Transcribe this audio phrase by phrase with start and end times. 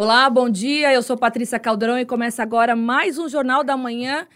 [0.00, 0.94] Olá, bom dia.
[0.94, 4.28] Eu sou Patrícia Caldeirão e começa agora mais um Jornal da Manhã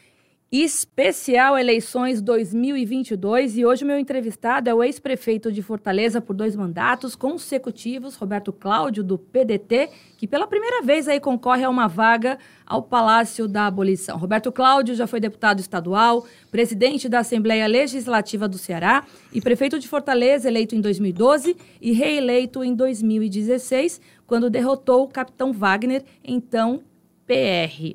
[0.52, 3.56] especial Eleições 2022.
[3.56, 9.02] E hoje meu entrevistado é o ex-prefeito de Fortaleza por dois mandatos consecutivos, Roberto Cláudio,
[9.02, 9.88] do PDT,
[10.18, 14.18] que pela primeira vez aí concorre a uma vaga ao Palácio da Abolição.
[14.18, 19.88] Roberto Cláudio já foi deputado estadual, presidente da Assembleia Legislativa do Ceará e prefeito de
[19.88, 26.80] Fortaleza, eleito em 2012 e reeleito em 2016, quando derrotou o capitão Wagner, então
[27.26, 27.94] PR.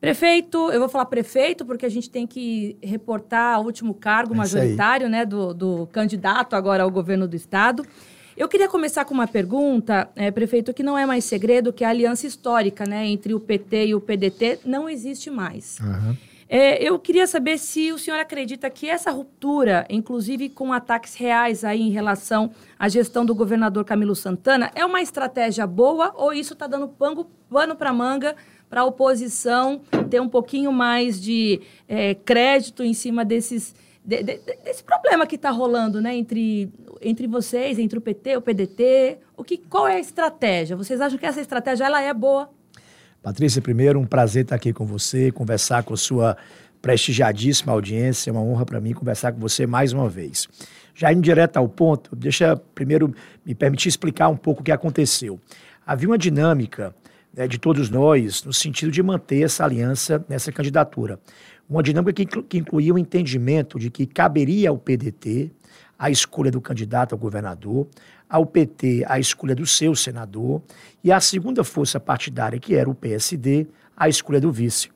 [0.00, 4.36] Prefeito, eu vou falar prefeito porque a gente tem que reportar o último cargo é
[4.36, 7.84] majoritário né, do, do candidato agora ao governo do estado.
[8.36, 11.88] Eu queria começar com uma pergunta, é, prefeito, que não é mais segredo, que a
[11.88, 15.80] aliança histórica né, entre o PT e o PDT não existe mais.
[15.80, 16.16] Uhum.
[16.48, 21.62] É, eu queria saber se o senhor acredita que essa ruptura, inclusive com ataques reais
[21.62, 26.54] aí em relação à gestão do governador Camilo Santana, é uma estratégia boa ou isso
[26.54, 28.34] está dando pano, pano para manga
[28.70, 34.38] para a oposição ter um pouquinho mais de é, crédito em cima desses, de, de,
[34.64, 39.18] desse problema que está rolando né, entre, entre vocês, entre o PT, o PDT?
[39.36, 40.76] O que, qual é a estratégia?
[40.76, 42.50] Vocês acham que essa estratégia ela é boa?
[43.22, 46.36] Patrícia, primeiro, um prazer estar aqui com você, conversar com sua
[46.80, 48.30] prestigiadíssima audiência.
[48.30, 50.48] É uma honra para mim conversar com você mais uma vez.
[50.94, 53.12] Já indo direto ao ponto, deixa primeiro
[53.44, 55.40] me permitir explicar um pouco o que aconteceu.
[55.84, 56.94] Havia uma dinâmica
[57.34, 61.18] né, de todos nós no sentido de manter essa aliança nessa candidatura.
[61.68, 65.50] Uma dinâmica que, que incluía o entendimento de que caberia ao PDT
[65.98, 67.88] a escolha do candidato ao governador,
[68.28, 70.62] ao PT a escolha do seu senador
[71.02, 74.90] e à segunda força partidária, que era o PSD, a escolha do vice.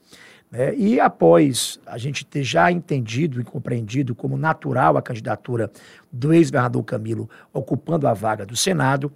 [0.52, 0.74] Né?
[0.76, 5.72] E após a gente ter já entendido e compreendido como natural a candidatura
[6.12, 9.10] do ex-governador Camilo ocupando a vaga do Senado,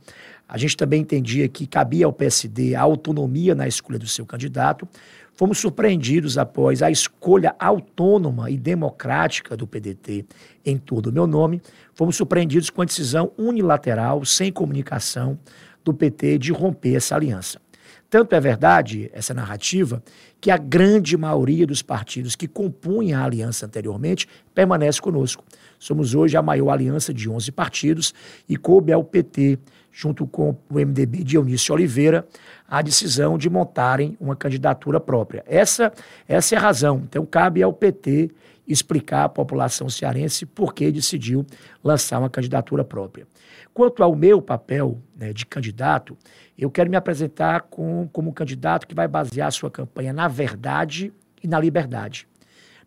[0.49, 4.89] a gente também entendia que cabia ao PSD a autonomia na escolha do seu candidato.
[5.35, 10.25] Fomos surpreendidos após a escolha autônoma e democrática do PDT
[10.65, 11.61] em todo o meu nome.
[11.95, 15.39] Fomos surpreendidos com a decisão unilateral, sem comunicação,
[15.85, 17.61] do PT de romper essa aliança.
[18.09, 20.03] Tanto é verdade essa narrativa
[20.41, 25.45] que a grande maioria dos partidos que compunham a aliança anteriormente permanece conosco.
[25.79, 28.15] Somos hoje a maior aliança de 11 partidos
[28.49, 29.59] e coube ao PT
[29.97, 32.29] junto com o MDB de Eunício Oliveira,
[32.69, 35.43] a decisão de montarem uma candidatura própria.
[35.47, 35.91] Essa,
[36.29, 37.01] essa é a razão.
[37.09, 38.31] Então, cabe ao PT
[38.69, 41.47] explicar à população cearense por que decidiu
[41.83, 43.27] lançar uma candidatura própria.
[43.73, 46.15] Quanto ao meu papel né, de candidato,
[46.59, 51.11] eu quero me apresentar com, como um candidato que vai basear sua campanha na verdade
[51.43, 52.29] e na liberdade.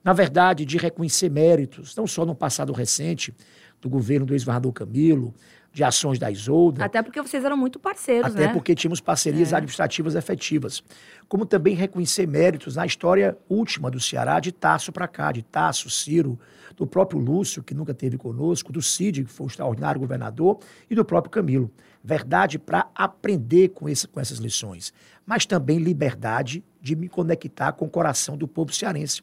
[0.04, 3.34] Na verdade, de reconhecer méritos, não só no passado recente,
[3.82, 5.34] do governo do ex-governador Camilo,
[5.72, 6.84] de ações da Isolda.
[6.84, 8.54] Até porque vocês eram muito parceiros, Até né?
[8.54, 9.56] porque tínhamos parcerias é.
[9.56, 10.84] administrativas efetivas.
[11.28, 15.90] Como também reconhecer méritos na história última do Ceará, de Tasso para cá, de Tasso,
[15.90, 16.40] Ciro,
[16.76, 20.60] do próprio Lúcio, que nunca teve conosco, do Cid, que foi um extraordinário governador,
[20.90, 21.70] e do próprio Camilo.
[22.04, 24.94] Verdade para aprender com, esse, com essas lições,
[25.26, 29.22] mas também liberdade de me conectar com o coração do povo cearense,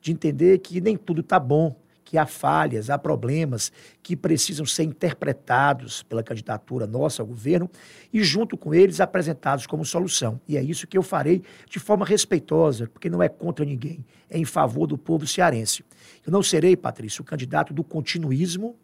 [0.00, 4.84] de entender que nem tudo está bom, que há falhas, há problemas que precisam ser
[4.84, 7.68] interpretados pela candidatura nossa ao governo
[8.12, 10.40] e, junto com eles, apresentados como solução.
[10.46, 14.38] E é isso que eu farei de forma respeitosa, porque não é contra ninguém, é
[14.38, 15.84] em favor do povo cearense.
[16.24, 18.76] Eu não serei, Patrícia, o candidato do continuismo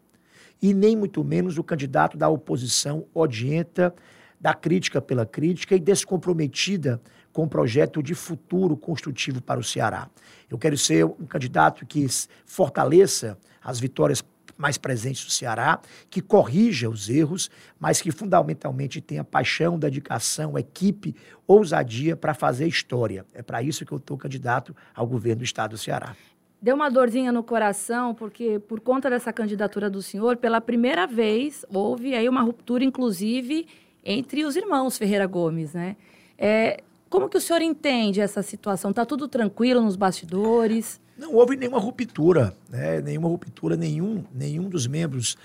[0.61, 3.95] e nem muito menos o candidato da oposição odienta,
[4.39, 7.01] da crítica pela crítica e descomprometida
[7.33, 10.07] com um projeto de futuro construtivo para o Ceará.
[10.49, 12.05] Eu quero ser um candidato que
[12.45, 14.23] fortaleça as vitórias
[14.55, 15.79] mais presentes do Ceará,
[16.09, 17.49] que corrija os erros,
[17.79, 21.15] mas que fundamentalmente tenha paixão, dedicação, equipe,
[21.47, 23.25] ousadia para fazer história.
[23.33, 26.15] É para isso que eu estou candidato ao governo do Estado do Ceará.
[26.61, 31.65] Deu uma dorzinha no coração, porque por conta dessa candidatura do senhor, pela primeira vez
[31.69, 33.67] houve aí uma ruptura, inclusive,
[34.03, 35.97] entre os irmãos Ferreira Gomes, né?
[36.37, 36.81] É,
[37.13, 38.89] como que o senhor entende essa situação?
[38.89, 40.99] Está tudo tranquilo nos bastidores?
[41.15, 43.01] Não houve nenhuma ruptura, né?
[43.01, 45.37] nenhuma ruptura, nenhum, nenhum dos membros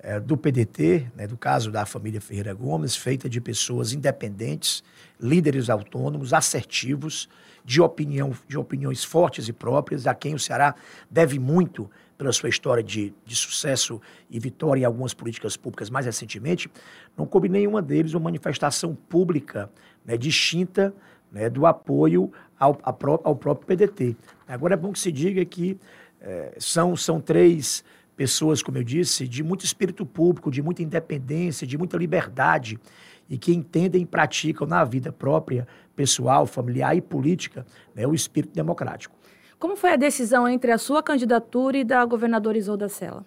[0.00, 4.84] é, do PDT, né, do caso da família Ferreira Gomes, feita de pessoas independentes,
[5.18, 7.26] líderes autônomos, assertivos,
[7.64, 10.74] de opinião, de opiniões fortes e próprias, a quem o Ceará
[11.10, 13.98] deve muito pela sua história de, de sucesso
[14.28, 16.70] e vitória em algumas políticas públicas mais recentemente,
[17.16, 19.70] não coube nenhuma deles uma manifestação pública
[20.04, 20.94] né, distinta
[21.34, 24.16] né, do apoio ao, ao, próprio PDT.
[24.46, 25.76] Agora é bom que se diga que
[26.20, 27.84] é, são, são três
[28.16, 32.78] pessoas, como eu disse, de muito espírito público, de muita independência, de muita liberdade
[33.28, 35.66] e que entendem e praticam na vida própria,
[35.96, 39.16] pessoal, familiar e política né, o espírito democrático.
[39.58, 43.26] Como foi a decisão entre a sua candidatura e da governadora Isolda Sela?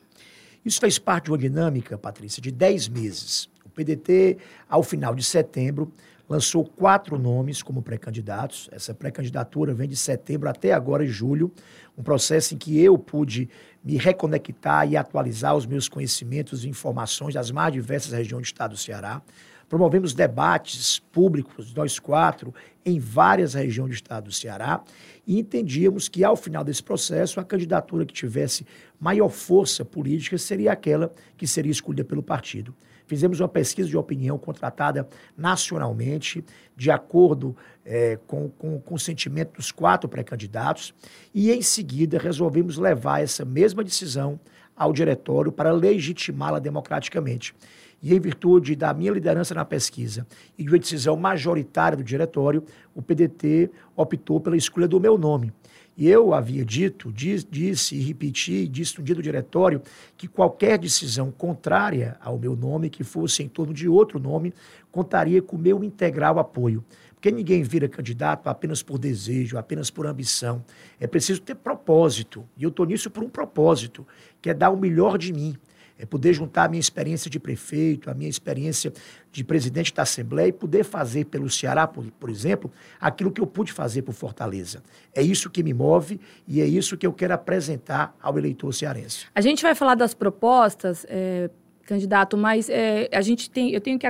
[0.64, 3.50] Isso fez parte de uma dinâmica, Patrícia, de 10 meses.
[3.66, 4.38] O PDT,
[4.70, 5.92] ao final de setembro,
[6.28, 8.70] lançou quatro nomes como pré-candidatos.
[8.72, 11.52] Essa pré-candidatura vem de setembro até agora, em julho,
[11.98, 13.50] um processo em que eu pude
[13.84, 18.72] me reconectar e atualizar os meus conhecimentos e informações das mais diversas regiões do estado
[18.72, 19.22] do Ceará.
[19.70, 22.54] Promovemos debates públicos, nós quatro,
[22.86, 24.82] em várias regiões do estado do Ceará,
[25.26, 28.66] e entendíamos que, ao final desse processo, a candidatura que tivesse
[28.98, 32.74] maior força política seria aquela que seria escolhida pelo partido.
[33.08, 36.44] Fizemos uma pesquisa de opinião contratada nacionalmente,
[36.76, 37.56] de acordo
[37.86, 40.94] é, com, com o consentimento dos quatro pré-candidatos,
[41.34, 44.40] e em seguida resolvemos levar essa mesma decisão
[44.76, 47.56] ao diretório para legitimá-la democraticamente.
[48.04, 50.28] E em virtude da minha liderança na pesquisa
[50.58, 52.64] e de uma decisão majoritária do diretório,
[52.94, 55.52] o PDT optou pela escolha do meu nome.
[55.98, 59.82] E eu havia dito, disse e repeti, disse no dia do diretório,
[60.16, 64.54] que qualquer decisão contrária ao meu nome, que fosse em torno de outro nome,
[64.92, 66.86] contaria com meu integral apoio.
[67.16, 70.64] Porque ninguém vira candidato apenas por desejo, apenas por ambição.
[71.00, 72.48] É preciso ter propósito.
[72.56, 74.06] E eu estou nisso por um propósito,
[74.40, 75.58] que é dar o melhor de mim
[76.00, 78.94] é poder juntar a minha experiência de prefeito, a minha experiência
[79.32, 83.48] de presidente da Assembleia e poder fazer pelo Ceará, por, por exemplo, aquilo que eu
[83.48, 84.82] pude fazer por Fortaleza.
[85.14, 89.26] É isso que me move e é isso que eu quero apresentar ao eleitor cearense.
[89.34, 91.50] A gente vai falar das propostas, é,
[91.86, 94.08] candidato, mas é, a gente tem, eu tenho que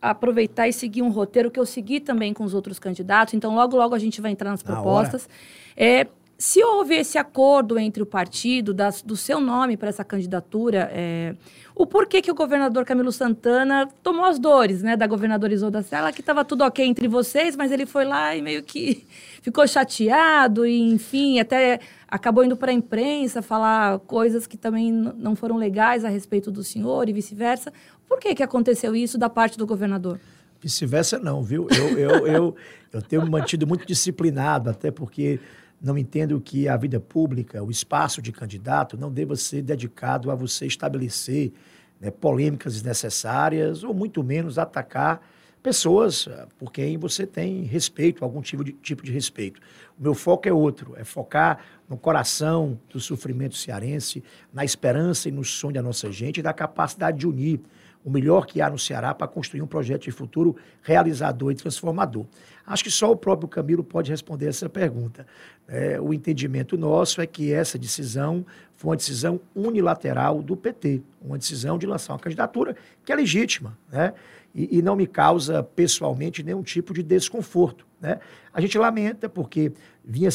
[0.00, 3.34] aproveitar e seguir um roteiro que eu segui também com os outros candidatos.
[3.34, 5.28] Então, logo, logo a gente vai entrar nas propostas.
[5.76, 6.06] É,
[6.38, 11.34] se houve esse acordo entre o partido, das, do seu nome para essa candidatura, é,
[11.74, 16.12] o porquê que o governador Camilo Santana tomou as dores né, da governadora Isolda Sela,
[16.12, 19.06] que estava tudo ok entre vocês, mas ele foi lá e meio que
[19.40, 25.34] ficou chateado e, enfim, até acabou indo para a imprensa falar coisas que também não
[25.34, 27.72] foram legais a respeito do senhor e vice-versa.
[28.06, 30.20] Por que, que aconteceu isso da parte do governador?
[30.60, 31.66] Vice-versa não, viu?
[31.70, 32.56] Eu, eu, eu,
[32.92, 35.40] eu tenho me mantido muito disciplinado, até porque
[35.86, 40.34] não entendo que a vida pública, o espaço de candidato, não deva ser dedicado a
[40.34, 41.52] você estabelecer
[42.00, 45.22] né, polêmicas desnecessárias ou muito menos atacar
[45.62, 49.60] pessoas eh, por quem você tem respeito, algum tipo de, tipo de respeito.
[49.96, 55.32] O meu foco é outro, é focar no coração do sofrimento cearense, na esperança e
[55.32, 57.60] no sonho da nossa gente e da capacidade de unir
[58.06, 62.24] o melhor que há no Ceará para construir um projeto de futuro realizador e transformador.
[62.64, 65.26] Acho que só o próprio Camilo pode responder essa pergunta.
[65.66, 71.36] É, o entendimento nosso é que essa decisão foi uma decisão unilateral do PT, uma
[71.36, 74.14] decisão de lançar uma candidatura que é legítima, né?
[74.54, 77.84] E, e não me causa pessoalmente nenhum tipo de desconforto.
[78.00, 78.20] Né?
[78.52, 79.72] A gente lamenta porque
[80.04, 80.30] vinha,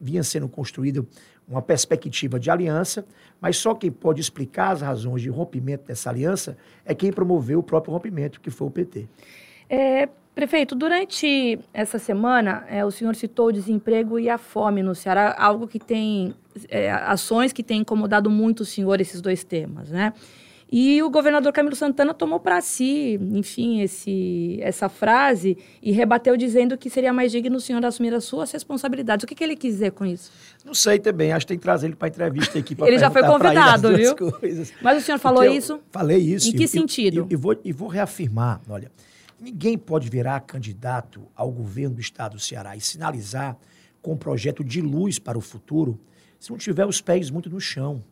[0.00, 1.08] vinha sendo construído
[1.48, 3.04] uma perspectiva de aliança,
[3.40, 7.62] mas só quem pode explicar as razões de rompimento dessa aliança é quem promoveu o
[7.62, 9.06] próprio rompimento, que foi o PT.
[9.68, 14.94] É, prefeito, durante essa semana, é, o senhor citou o desemprego e a fome no
[14.94, 16.34] Ceará, algo que tem,
[16.68, 20.12] é, ações que têm incomodado muito o senhor, esses dois temas, né?
[20.70, 26.76] E o governador Camilo Santana tomou para si, enfim, esse, essa frase e rebateu dizendo
[26.76, 29.24] que seria mais digno o senhor assumir as suas responsabilidades.
[29.24, 30.32] O que, que ele quis dizer com isso?
[30.64, 32.76] Não sei também, acho que tem que trazer ele para entrevista aqui.
[32.80, 34.16] ele já foi convidado, viu?
[34.16, 34.72] Coisas.
[34.82, 35.80] Mas o senhor falou isso?
[35.90, 36.48] Falei isso.
[36.48, 37.26] Em que sentido?
[37.30, 38.90] E, vou, e vou reafirmar, olha,
[39.38, 43.56] ninguém pode virar candidato ao governo do estado do Ceará e sinalizar
[44.00, 46.00] com um projeto de luz para o futuro
[46.38, 48.02] se não tiver os pés muito no chão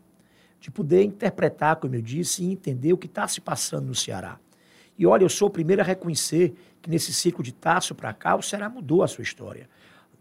[0.62, 4.38] de poder interpretar, como eu disse, e entender o que está se passando no Ceará.
[4.96, 8.36] E olha, eu sou o primeiro a reconhecer que nesse ciclo de Tasso para cá,
[8.36, 9.68] o Ceará mudou a sua história.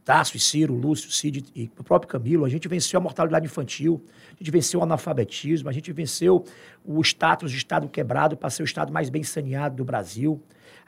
[0.04, 4.04] Tasso e Ciro, Lúcio, Cid e o próprio Camilo, a gente venceu a mortalidade infantil,
[4.32, 6.44] a gente venceu o analfabetismo, a gente venceu
[6.84, 10.42] o status de Estado quebrado para ser o Estado mais bem saneado do Brasil.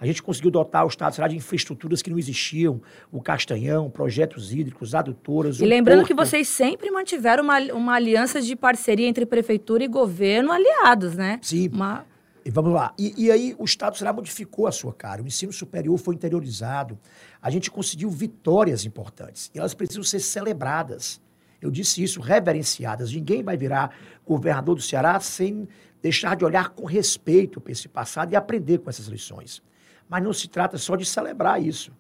[0.04, 4.52] A gente conseguiu dotar o Estado lá, de infraestruturas que não existiam, o Castanhão, projetos
[4.52, 5.62] hídricos, adutoras.
[5.62, 6.08] E lembrando porto.
[6.10, 11.40] que vocês sempre mantiveram uma, uma aliança de parceria entre prefeitura e governo aliados, né?
[11.42, 11.70] Sim.
[11.70, 12.06] Uma...
[12.44, 12.94] E vamos lá.
[13.00, 15.24] E, e, aí o Estado será modificou a sua cara.
[15.24, 17.00] O ensino superior foi interiorizado.
[17.42, 19.50] A gente conseguiu vitórias importantes.
[19.56, 21.22] E elas precisam ser celebradas.
[21.62, 23.10] Eu disse isso, reverenciadas.
[23.14, 23.96] Ninguém vai virar
[24.26, 25.66] governador do Ceará sem
[26.02, 29.64] deixar de olhar com respeito para esse passado e aprender com essas lições.
[30.10, 31.92] Mas não se trata só de celebrar isso.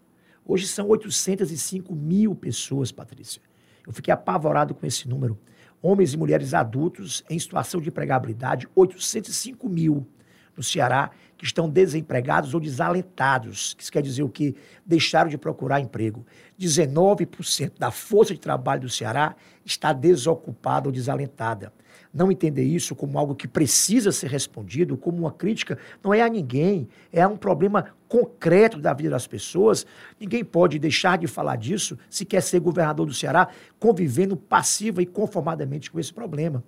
[0.45, 3.41] Hoje são 805 mil pessoas, Patrícia.
[3.86, 5.39] Eu fiquei apavorado com esse número.
[5.81, 10.07] Homens e mulheres adultos em situação de empregabilidade, 805 mil
[10.55, 13.75] no Ceará, que que estão desempregados ou desalentados.
[13.77, 14.55] Isso quer dizer o quê?
[14.86, 16.25] Deixaram de procurar emprego.
[16.57, 21.74] 19% da força de trabalho do Ceará está desocupada ou desalentada
[22.13, 26.29] não entender isso como algo que precisa ser respondido, como uma crítica, não é a
[26.29, 29.86] ninguém, é um problema concreto da vida das pessoas.
[30.20, 33.48] Ninguém pode deixar de falar disso se quer ser governador do Ceará,
[33.79, 36.63] convivendo passiva e conformadamente com esse problema.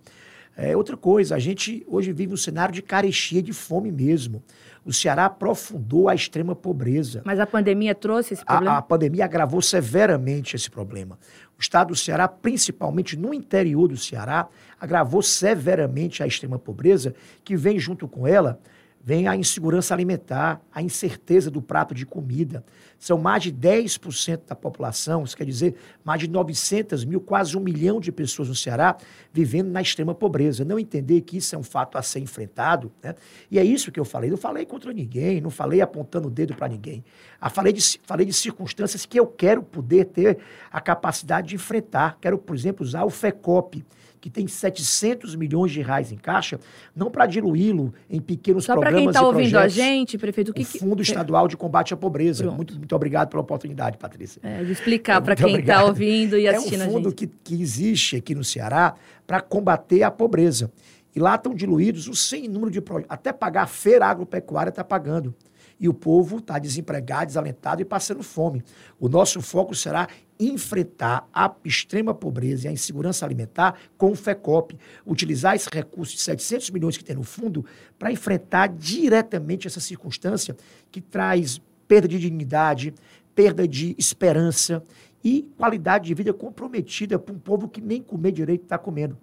[0.58, 4.42] É, outra coisa, a gente hoje vive um cenário de carestia, de fome mesmo.
[4.86, 7.22] O Ceará aprofundou a extrema pobreza.
[7.26, 8.76] Mas a pandemia trouxe esse problema?
[8.76, 11.18] A, a pandemia agravou severamente esse problema.
[11.58, 14.48] O estado do Ceará, principalmente no interior do Ceará,
[14.80, 18.60] agravou severamente a extrema pobreza, que vem junto com ela
[19.06, 22.66] vem a insegurança alimentar, a incerteza do prato de comida.
[22.98, 27.60] São mais de 10% da população, isso quer dizer mais de 900 mil, quase um
[27.60, 28.98] milhão de pessoas no Ceará
[29.32, 30.66] vivendo na extrema pobreza.
[30.66, 32.92] Não entender que isso é um fato a ser enfrentado.
[33.04, 33.14] Né?
[33.52, 34.32] E é isso que eu falei.
[34.32, 37.06] Não falei contra ninguém, não falei apontando o dedo para ninguém.
[37.40, 40.40] Ah, falei, de, falei de circunstâncias que eu quero poder ter
[40.72, 42.18] a capacidade de enfrentar.
[42.20, 43.86] Quero, por exemplo, usar o FECOP
[44.26, 46.60] que tem 700 milhões de reais em caixa,
[46.96, 50.64] não para diluí-lo em pequenos Só programas quem está ouvindo a gente, prefeito, o que...
[50.64, 52.50] O Fundo Estadual de Combate à Pobreza.
[52.50, 54.40] Muito, muito obrigado pela oportunidade, Patrícia.
[54.42, 56.88] É, de explicar para quem está ouvindo e assistindo a gente.
[56.88, 58.96] É um fundo que, que existe aqui no Ceará
[59.28, 60.72] para combater a pobreza.
[61.16, 63.14] E lá estão diluídos o sem número de projetos.
[63.14, 65.36] Até pagar a feira agropecuária está pagando
[65.80, 68.64] e o povo está desempregado, desalentado e passando fome.
[69.00, 70.08] O nosso foco será
[70.40, 76.22] enfrentar a extrema pobreza e a insegurança alimentar com o FECOP, utilizar esse recurso de
[76.22, 77.66] 700 milhões que tem no fundo
[77.98, 80.56] para enfrentar diretamente essa circunstância
[80.92, 82.94] que traz perda de dignidade,
[83.34, 84.84] perda de esperança
[85.24, 89.18] e qualidade de vida comprometida para um povo que nem comer direito está comendo.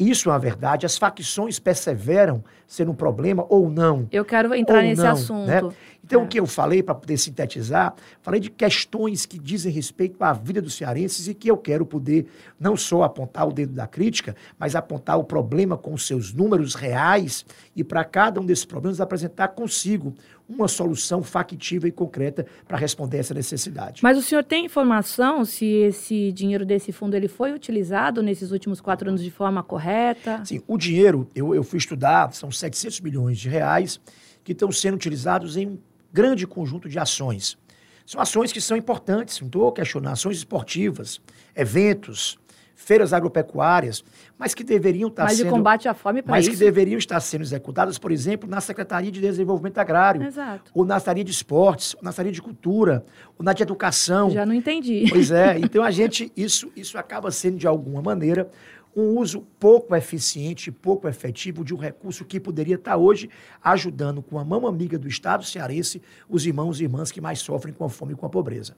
[0.00, 0.86] Isso é uma verdade.
[0.86, 4.08] As facções perseveram sendo um problema ou não.
[4.10, 5.46] Eu quero entrar nesse não, assunto.
[5.46, 5.60] Né?
[6.02, 6.24] Então, é.
[6.24, 10.62] o que eu falei, para poder sintetizar, falei de questões que dizem respeito à vida
[10.62, 12.26] dos cearenses e que eu quero poder
[12.58, 16.74] não só apontar o dedo da crítica, mas apontar o problema com os seus números
[16.74, 17.44] reais
[17.76, 20.14] e, para cada um desses problemas, apresentar consigo
[20.50, 24.02] uma solução factível e concreta para responder essa necessidade.
[24.02, 28.80] Mas o senhor tem informação se esse dinheiro desse fundo ele foi utilizado nesses últimos
[28.80, 30.42] quatro anos de forma correta?
[30.44, 34.00] Sim, o dinheiro, eu, eu fui estudar, são 700 milhões de reais
[34.42, 35.78] que estão sendo utilizados em um
[36.12, 37.56] grande conjunto de ações.
[38.04, 41.20] São ações que são importantes, não estou questionando, ações esportivas,
[41.54, 42.39] eventos,
[42.80, 44.02] feiras agropecuárias,
[44.38, 45.44] mas que deveriam estar mas sendo...
[45.44, 46.56] Mas de combate à fome para Mas isso?
[46.56, 50.22] que deveriam estar sendo executadas, por exemplo, na Secretaria de Desenvolvimento Agrário.
[50.22, 50.70] Exato.
[50.74, 53.04] Ou na Secretaria de Esportes, ou na Secretaria de Cultura,
[53.38, 54.30] ou na de Educação.
[54.30, 55.04] Já não entendi.
[55.10, 58.50] Pois é, então a gente, isso, isso acaba sendo, de alguma maneira,
[58.96, 63.28] um uso pouco eficiente, pouco efetivo de um recurso que poderia estar hoje
[63.62, 67.74] ajudando com a mão amiga do Estado cearense os irmãos e irmãs que mais sofrem
[67.74, 68.74] com a fome e com a pobreza.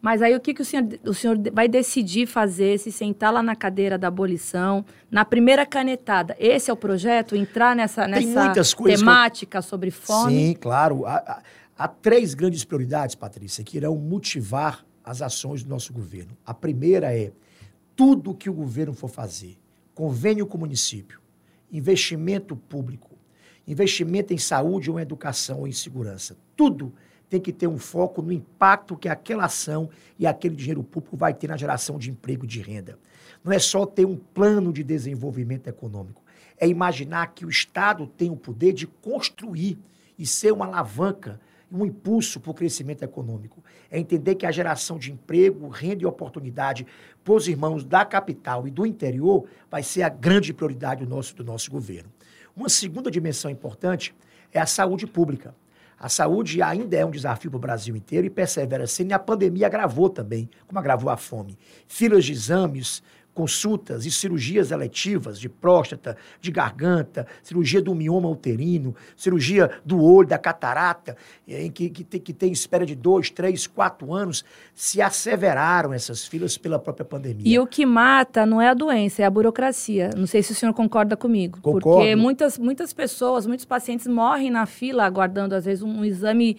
[0.00, 3.42] Mas aí o que, que o, senhor, o senhor vai decidir fazer, se sentar lá
[3.42, 6.34] na cadeira da abolição, na primeira canetada?
[6.38, 7.36] Esse é o projeto?
[7.36, 8.52] Entrar nessa, nessa
[8.82, 9.62] temática eu...
[9.62, 10.32] sobre fome?
[10.32, 11.04] Sim, claro.
[11.04, 11.42] Há,
[11.76, 16.36] há, três grandes prioridades, Patrícia, que irão motivar as ações do nosso governo.
[16.46, 17.32] A primeira é
[17.94, 19.58] tudo que o governo for fazer,
[19.94, 21.20] convênio com o município,
[21.70, 23.18] investimento público,
[23.66, 26.94] investimento em saúde ou em educação ou em segurança, tudo
[27.30, 31.32] tem que ter um foco no impacto que aquela ação e aquele dinheiro público vai
[31.32, 32.98] ter na geração de emprego e de renda.
[33.42, 36.22] Não é só ter um plano de desenvolvimento econômico,
[36.58, 39.78] é imaginar que o Estado tem o poder de construir
[40.18, 41.40] e ser uma alavanca
[41.72, 43.62] um impulso para o crescimento econômico.
[43.90, 46.86] É entender que a geração de emprego, renda e oportunidade
[47.22, 51.34] para os irmãos da capital e do interior vai ser a grande prioridade do nosso,
[51.36, 52.10] do nosso governo.
[52.56, 54.14] Uma segunda dimensão importante
[54.52, 55.54] é a saúde pública.
[56.00, 59.18] A saúde ainda é um desafio para o Brasil inteiro e persevera sendo, e a
[59.18, 61.58] pandemia agravou também, como agravou a fome.
[61.86, 63.02] Filas de exames,
[63.40, 70.28] consultas e cirurgias eletivas de próstata, de garganta, cirurgia do mioma uterino, cirurgia do olho,
[70.28, 71.16] da catarata,
[71.48, 74.44] em que, que, tem, que tem espera de dois, três, quatro anos,
[74.74, 77.50] se asseveraram essas filas pela própria pandemia.
[77.50, 80.10] E o que mata não é a doença, é a burocracia.
[80.14, 81.58] Não sei se o senhor concorda comigo.
[81.62, 81.80] Concordo.
[81.80, 86.58] Porque muitas, muitas pessoas, muitos pacientes morrem na fila aguardando, às vezes, um, um exame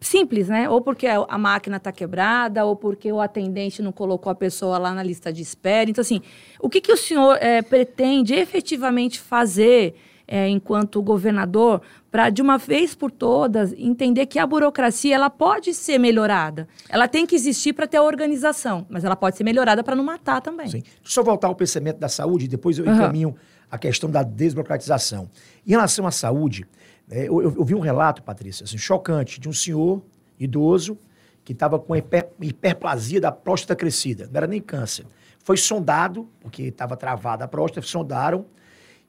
[0.00, 0.68] simples, né?
[0.68, 4.94] Ou porque a máquina está quebrada, ou porque o atendente não colocou a pessoa lá
[4.94, 5.90] na lista de espera.
[5.90, 6.22] Então, assim,
[6.58, 9.94] o que, que o senhor é, pretende efetivamente fazer
[10.26, 15.74] é, enquanto governador para, de uma vez por todas, entender que a burocracia ela pode
[15.74, 16.66] ser melhorada?
[16.88, 20.04] Ela tem que existir para ter a organização, mas ela pode ser melhorada para não
[20.04, 20.68] matar também.
[20.68, 20.80] Sim.
[20.80, 22.94] Deixa eu só voltar ao pensamento da saúde, depois eu uhum.
[22.94, 23.36] encaminho
[23.70, 25.28] a questão da desburocratização.
[25.66, 26.66] Em relação à saúde,
[27.10, 30.02] É, eu, eu, vi um relato, Patrícia, assim, chocante, de um senhor
[30.38, 30.96] idoso
[31.44, 34.26] que estava com hiper, hiperplasia da próstata crescida.
[34.26, 35.04] Não era nem câncer.
[35.40, 38.46] Foi sondado, porque estava travada a próstata, sondaram,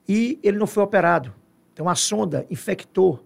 [0.08, 1.34] e ele não foi operado.
[1.74, 3.24] Então a sonda infectou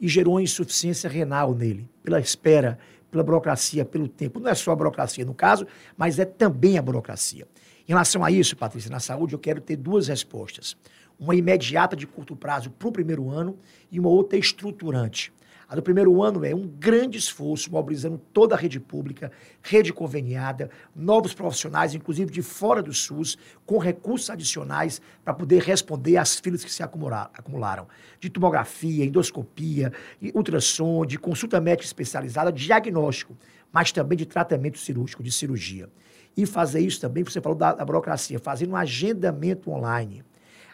[0.00, 2.78] e gerou insuficiência renal nele, pela espera,
[3.10, 4.38] pela burocracia, pelo tempo.
[4.38, 7.46] Não é só a burocracia no caso, mas é também a burocracia.
[7.86, 10.76] Em relação a isso, Patrícia, na saúde, eu quero ter duas respostas.
[11.18, 13.58] Uma imediata de curto prazo para o primeiro ano
[13.90, 15.32] e uma outra estruturante.
[15.72, 20.68] A do primeiro ano é um grande esforço, mobilizando toda a rede pública, rede conveniada,
[20.94, 26.62] novos profissionais, inclusive de fora do SUS, com recursos adicionais para poder responder às filas
[26.62, 27.88] que se acumularam.
[28.20, 29.90] De tomografia, endoscopia,
[30.34, 33.34] ultrassom, de consulta médica especializada, diagnóstico,
[33.72, 35.88] mas também de tratamento cirúrgico, de cirurgia.
[36.36, 40.22] E fazer isso também, você falou da, da burocracia, fazendo um agendamento online.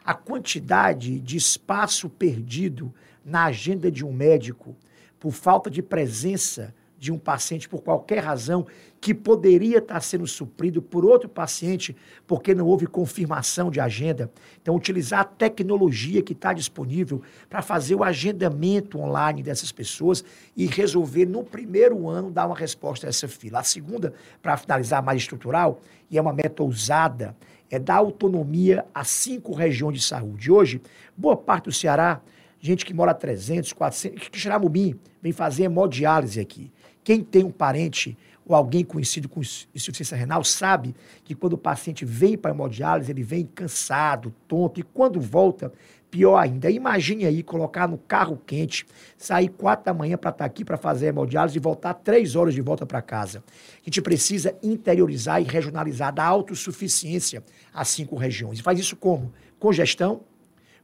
[0.04, 2.92] A quantidade de espaço perdido
[3.24, 4.76] na agenda de um médico
[5.18, 8.66] por falta de presença de um paciente por qualquer razão
[9.00, 14.30] que poderia estar sendo suprido por outro paciente porque não houve confirmação de agenda.
[14.60, 20.24] Então, utilizar a tecnologia que está disponível para fazer o agendamento online dessas pessoas
[20.56, 23.60] e resolver no primeiro ano dar uma resposta a essa fila.
[23.60, 24.12] A segunda,
[24.42, 27.36] para finalizar mais estrutural, e é uma meta ousada,
[27.70, 30.50] é dar autonomia a cinco regiões de saúde.
[30.50, 30.80] Hoje,
[31.16, 32.20] boa parte do Ceará
[32.60, 36.70] gente que mora a 300, 400, que Xaramubim vem fazer hemodiálise aqui.
[37.04, 42.04] Quem tem um parente ou alguém conhecido com insuficiência renal sabe que quando o paciente
[42.04, 45.72] vem para hemodiálise, ele vem cansado, tonto, e quando volta,
[46.10, 46.70] pior ainda.
[46.70, 48.86] Imagine aí colocar no carro quente,
[49.16, 52.54] sair quatro da manhã para estar tá aqui para fazer hemodiálise e voltar três horas
[52.54, 53.42] de volta para casa.
[53.80, 58.58] A gente precisa interiorizar e regionalizar da autossuficiência às cinco regiões.
[58.58, 59.32] E faz isso como?
[59.58, 60.22] Com gestão,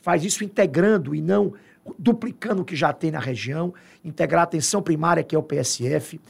[0.01, 1.55] faz isso integrando e não
[1.99, 6.21] duplicando o que já tem na região, integrar a atenção primária, que é o PSF,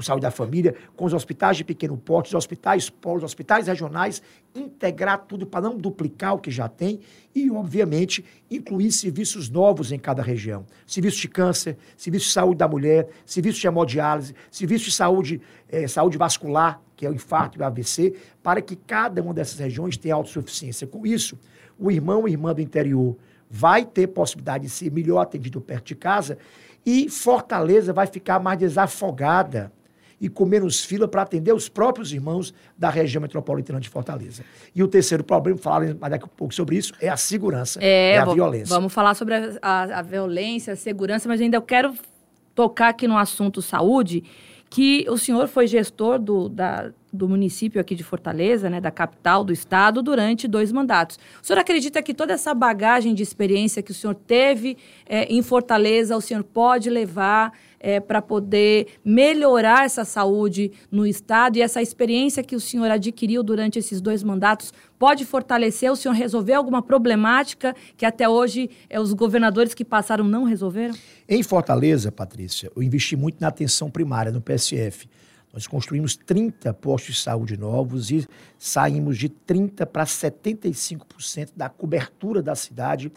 [0.00, 4.22] o Saúde da Família, com os hospitais de pequeno porte, os hospitais polos, hospitais regionais,
[4.54, 7.00] integrar tudo para não duplicar o que já tem
[7.34, 10.66] e, obviamente, incluir serviços novos em cada região.
[10.86, 15.86] Serviço de câncer, serviço de saúde da mulher, serviço de hemodiálise, serviço de saúde, eh,
[15.86, 19.96] saúde vascular, que é o infarto e o AVC, para que cada uma dessas regiões
[19.96, 20.86] tenha autossuficiência.
[20.86, 21.38] Com isso,
[21.78, 23.16] o irmão e irmã do interior
[23.50, 26.38] vai ter possibilidade de ser melhor atendido perto de casa
[26.84, 29.72] e Fortaleza vai ficar mais desafogada
[30.20, 34.44] e com menos fila para atender os próprios irmãos da região metropolitana de Fortaleza.
[34.74, 38.12] E o terceiro problema, falar mais daqui a pouco sobre isso, é a segurança, é,
[38.12, 38.74] é a violência.
[38.74, 41.94] Vamos falar sobre a, a, a violência, a segurança, mas ainda eu quero
[42.54, 44.22] tocar aqui no assunto saúde,
[44.68, 49.42] que o senhor foi gestor do, da, do município aqui de Fortaleza, né, da capital
[49.42, 51.18] do estado, durante dois mandatos.
[51.42, 55.42] O senhor acredita que toda essa bagagem de experiência que o senhor teve é, em
[55.42, 61.80] Fortaleza, o senhor pode levar é, para poder melhorar essa saúde no estado e essa
[61.80, 66.82] experiência que o senhor adquiriu durante esses dois mandatos pode fortalecer o senhor resolver alguma
[66.82, 70.94] problemática que até hoje é, os governadores que passaram não resolveram?
[71.26, 75.08] Em Fortaleza, Patrícia, eu investi muito na atenção primária, no PSF.
[75.52, 82.40] Nós construímos 30 postos de saúde novos e saímos de 30% para 75% da cobertura
[82.40, 83.10] da cidade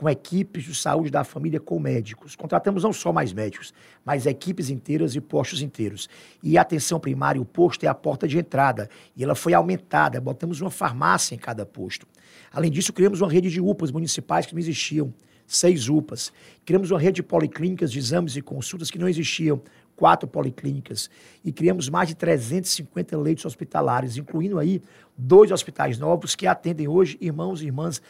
[0.00, 2.34] com equipes de saúde da família com médicos.
[2.34, 6.08] Contratamos não só mais médicos, mas equipes inteiras e postos inteiros.
[6.42, 8.88] E a atenção primária, o posto é a porta de entrada.
[9.14, 12.06] E ela foi aumentada, botamos uma farmácia em cada posto.
[12.50, 15.12] Além disso, criamos uma rede de UPAs municipais que não existiam,
[15.46, 16.32] seis UPAs.
[16.64, 19.60] Criamos uma rede de policlínicas de exames e consultas que não existiam,
[20.00, 21.10] quatro policlínicas
[21.44, 24.80] e criamos mais de 350 leitos hospitalares, incluindo aí
[25.14, 28.00] dois hospitais novos que atendem hoje irmãos e irmãs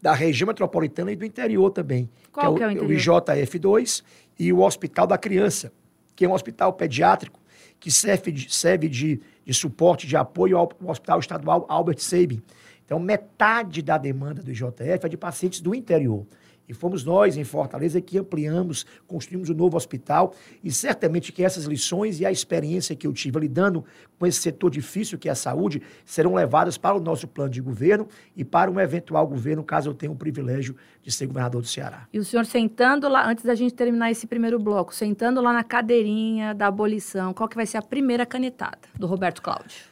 [0.00, 2.08] da região metropolitana e do interior também.
[2.32, 4.02] Qual que é o, é o, o IJF2
[4.38, 5.72] e o Hospital da Criança,
[6.16, 7.38] que é um hospital pediátrico
[7.78, 12.42] que serve de, serve de, de suporte, de apoio ao, ao Hospital Estadual Albert Sabin.
[12.84, 16.26] Então, metade da demanda do IJF é de pacientes do interior.
[16.70, 20.32] E fomos nós, em Fortaleza, que ampliamos, construímos um novo hospital.
[20.62, 23.84] E certamente que essas lições e a experiência que eu tive lidando
[24.16, 27.60] com esse setor difícil que é a saúde serão levadas para o nosso plano de
[27.60, 28.06] governo
[28.36, 32.06] e para um eventual governo, caso eu tenha o privilégio de ser governador do Ceará.
[32.12, 35.64] E o senhor sentando lá, antes da gente terminar esse primeiro bloco, sentando lá na
[35.64, 39.90] cadeirinha da abolição, qual que vai ser a primeira canetada do Roberto Cláudio?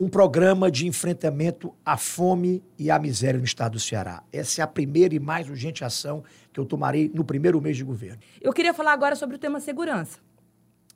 [0.00, 4.22] Um programa de enfrentamento à fome e à miséria no estado do Ceará.
[4.32, 7.82] Essa é a primeira e mais urgente ação que eu tomarei no primeiro mês de
[7.82, 8.20] governo.
[8.40, 10.20] Eu queria falar agora sobre o tema segurança.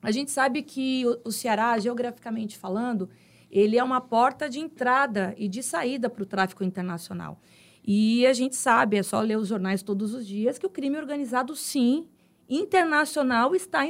[0.00, 3.08] A gente sabe que o Ceará, geograficamente falando,
[3.50, 7.40] ele é uma porta de entrada e de saída para o tráfico internacional.
[7.84, 10.96] E a gente sabe, é só ler os jornais todos os dias, que o crime
[10.96, 12.06] organizado, sim,
[12.48, 13.84] internacional está,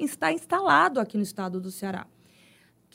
[0.00, 2.06] está instalado aqui no estado do Ceará.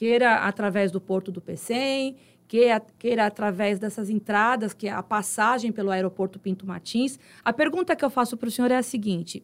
[0.04, 5.72] Queira através do porto do Pecém, queira, queira através dessas entradas, que é a passagem
[5.72, 7.18] pelo aeroporto Pinto Martins.
[7.42, 9.42] A pergunta que eu faço para o senhor é a seguinte: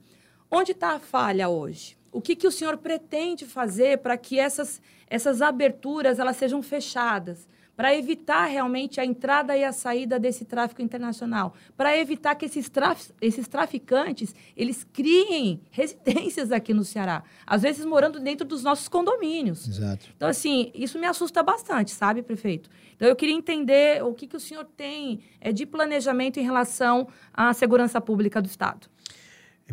[0.51, 1.97] onde está a falha hoje?
[2.11, 7.47] O que, que o senhor pretende fazer para que essas, essas aberturas elas sejam fechadas?
[7.79, 12.67] Para evitar realmente a entrada e a saída desse tráfico internacional, para evitar que esses,
[12.67, 18.89] traf esses traficantes eles criem residências aqui no Ceará, às vezes morando dentro dos nossos
[18.89, 19.65] condomínios.
[19.65, 20.07] Exato.
[20.13, 22.69] Então, assim, isso me assusta bastante, sabe, prefeito?
[22.97, 27.07] Então, eu queria entender o que, que o senhor tem é, de planejamento em relação
[27.33, 28.87] à segurança pública do Estado.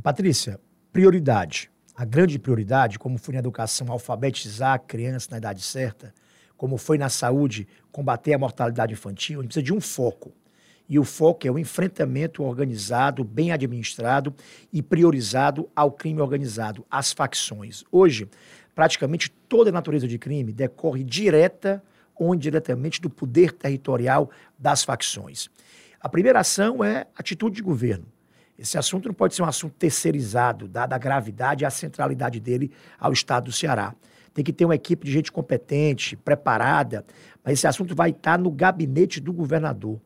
[0.00, 0.60] Patrícia,
[0.92, 1.72] prioridade.
[1.92, 6.14] A grande prioridade, como foi na educação, alfabetizar a criança na idade certa,
[6.56, 10.32] como foi na saúde, combater a mortalidade infantil, a gente precisa de um foco.
[10.88, 14.34] E o foco é o enfrentamento organizado, bem administrado
[14.72, 17.82] e priorizado ao crime organizado, às facções.
[17.90, 18.28] Hoje,
[18.74, 21.82] praticamente toda a natureza de crime decorre direta
[22.14, 25.50] ou indiretamente do poder territorial das facções.
[26.00, 28.06] A primeira ação é atitude de governo.
[28.58, 32.70] Esse assunto não pode ser um assunto terceirizado, dada a gravidade e a centralidade dele
[32.98, 33.94] ao Estado do Ceará.
[34.36, 37.06] Tem que ter uma equipe de gente competente, preparada,
[37.42, 39.98] mas esse assunto vai estar no gabinete do governador.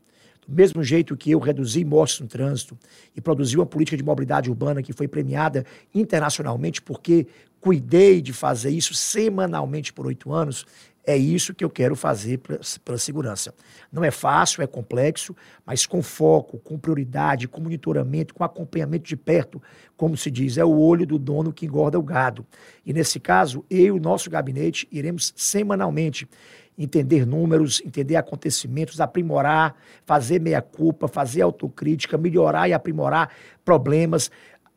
[0.47, 2.79] Do mesmo jeito que eu reduzi mortes no trânsito
[3.17, 7.27] e produzi uma política de mobilidade urbana que foi premiada internacionalmente porque
[7.61, 10.65] cuidei de fazer isso semanalmente por oito anos,
[11.11, 12.41] é isso que eu quero fazer
[12.85, 13.55] pela segurança.
[13.93, 15.35] Não é fácil, é complexo,
[15.67, 19.63] mas com foco, com prioridade, com monitoramento, com acompanhamento de perto,
[19.97, 22.47] como se diz, é o olho do dono que engorda o gado.
[22.87, 26.29] E nesse caso, eu e o nosso gabinete iremos semanalmente
[26.83, 33.31] entender números, entender acontecimentos, aprimorar, fazer meia-culpa, fazer autocrítica, melhorar e aprimorar
[33.63, 34.31] problemas,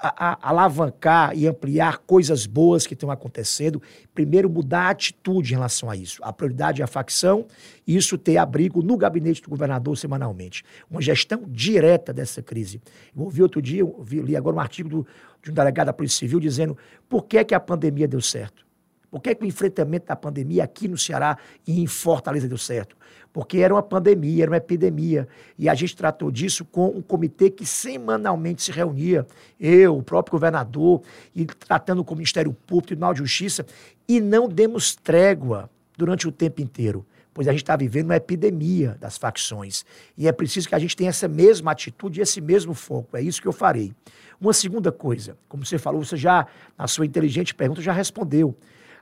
[0.03, 3.81] a, a, alavancar e ampliar coisas boas que estão acontecendo.
[4.13, 6.19] Primeiro, mudar a atitude em relação a isso.
[6.21, 7.47] A prioridade é a facção
[7.87, 10.65] e isso ter abrigo no gabinete do governador semanalmente.
[10.91, 12.81] Uma gestão direta dessa crise.
[13.15, 15.07] Eu ouvi outro dia, vi, li agora um artigo do,
[15.41, 18.63] de um delegado da Polícia Civil dizendo por que, é que a pandemia deu certo.
[19.09, 21.37] Por que, é que o enfrentamento da pandemia aqui no Ceará
[21.67, 22.97] e em Fortaleza deu certo?
[23.33, 25.27] Porque era uma pandemia, era uma epidemia.
[25.57, 29.25] E a gente tratou disso com um comitê que semanalmente se reunia,
[29.59, 31.01] eu, o próprio governador,
[31.35, 33.65] e tratando com o Ministério Público, Tribunal de Justiça,
[34.07, 35.67] e não demos trégua
[35.97, 39.83] durante o tempo inteiro pois a gente está vivendo uma epidemia das facções.
[40.17, 43.17] E é preciso que a gente tenha essa mesma atitude e esse mesmo foco.
[43.17, 43.93] É isso que eu farei.
[44.39, 46.45] Uma segunda coisa, como você falou, você já,
[46.77, 48.55] na sua inteligente pergunta, já respondeu.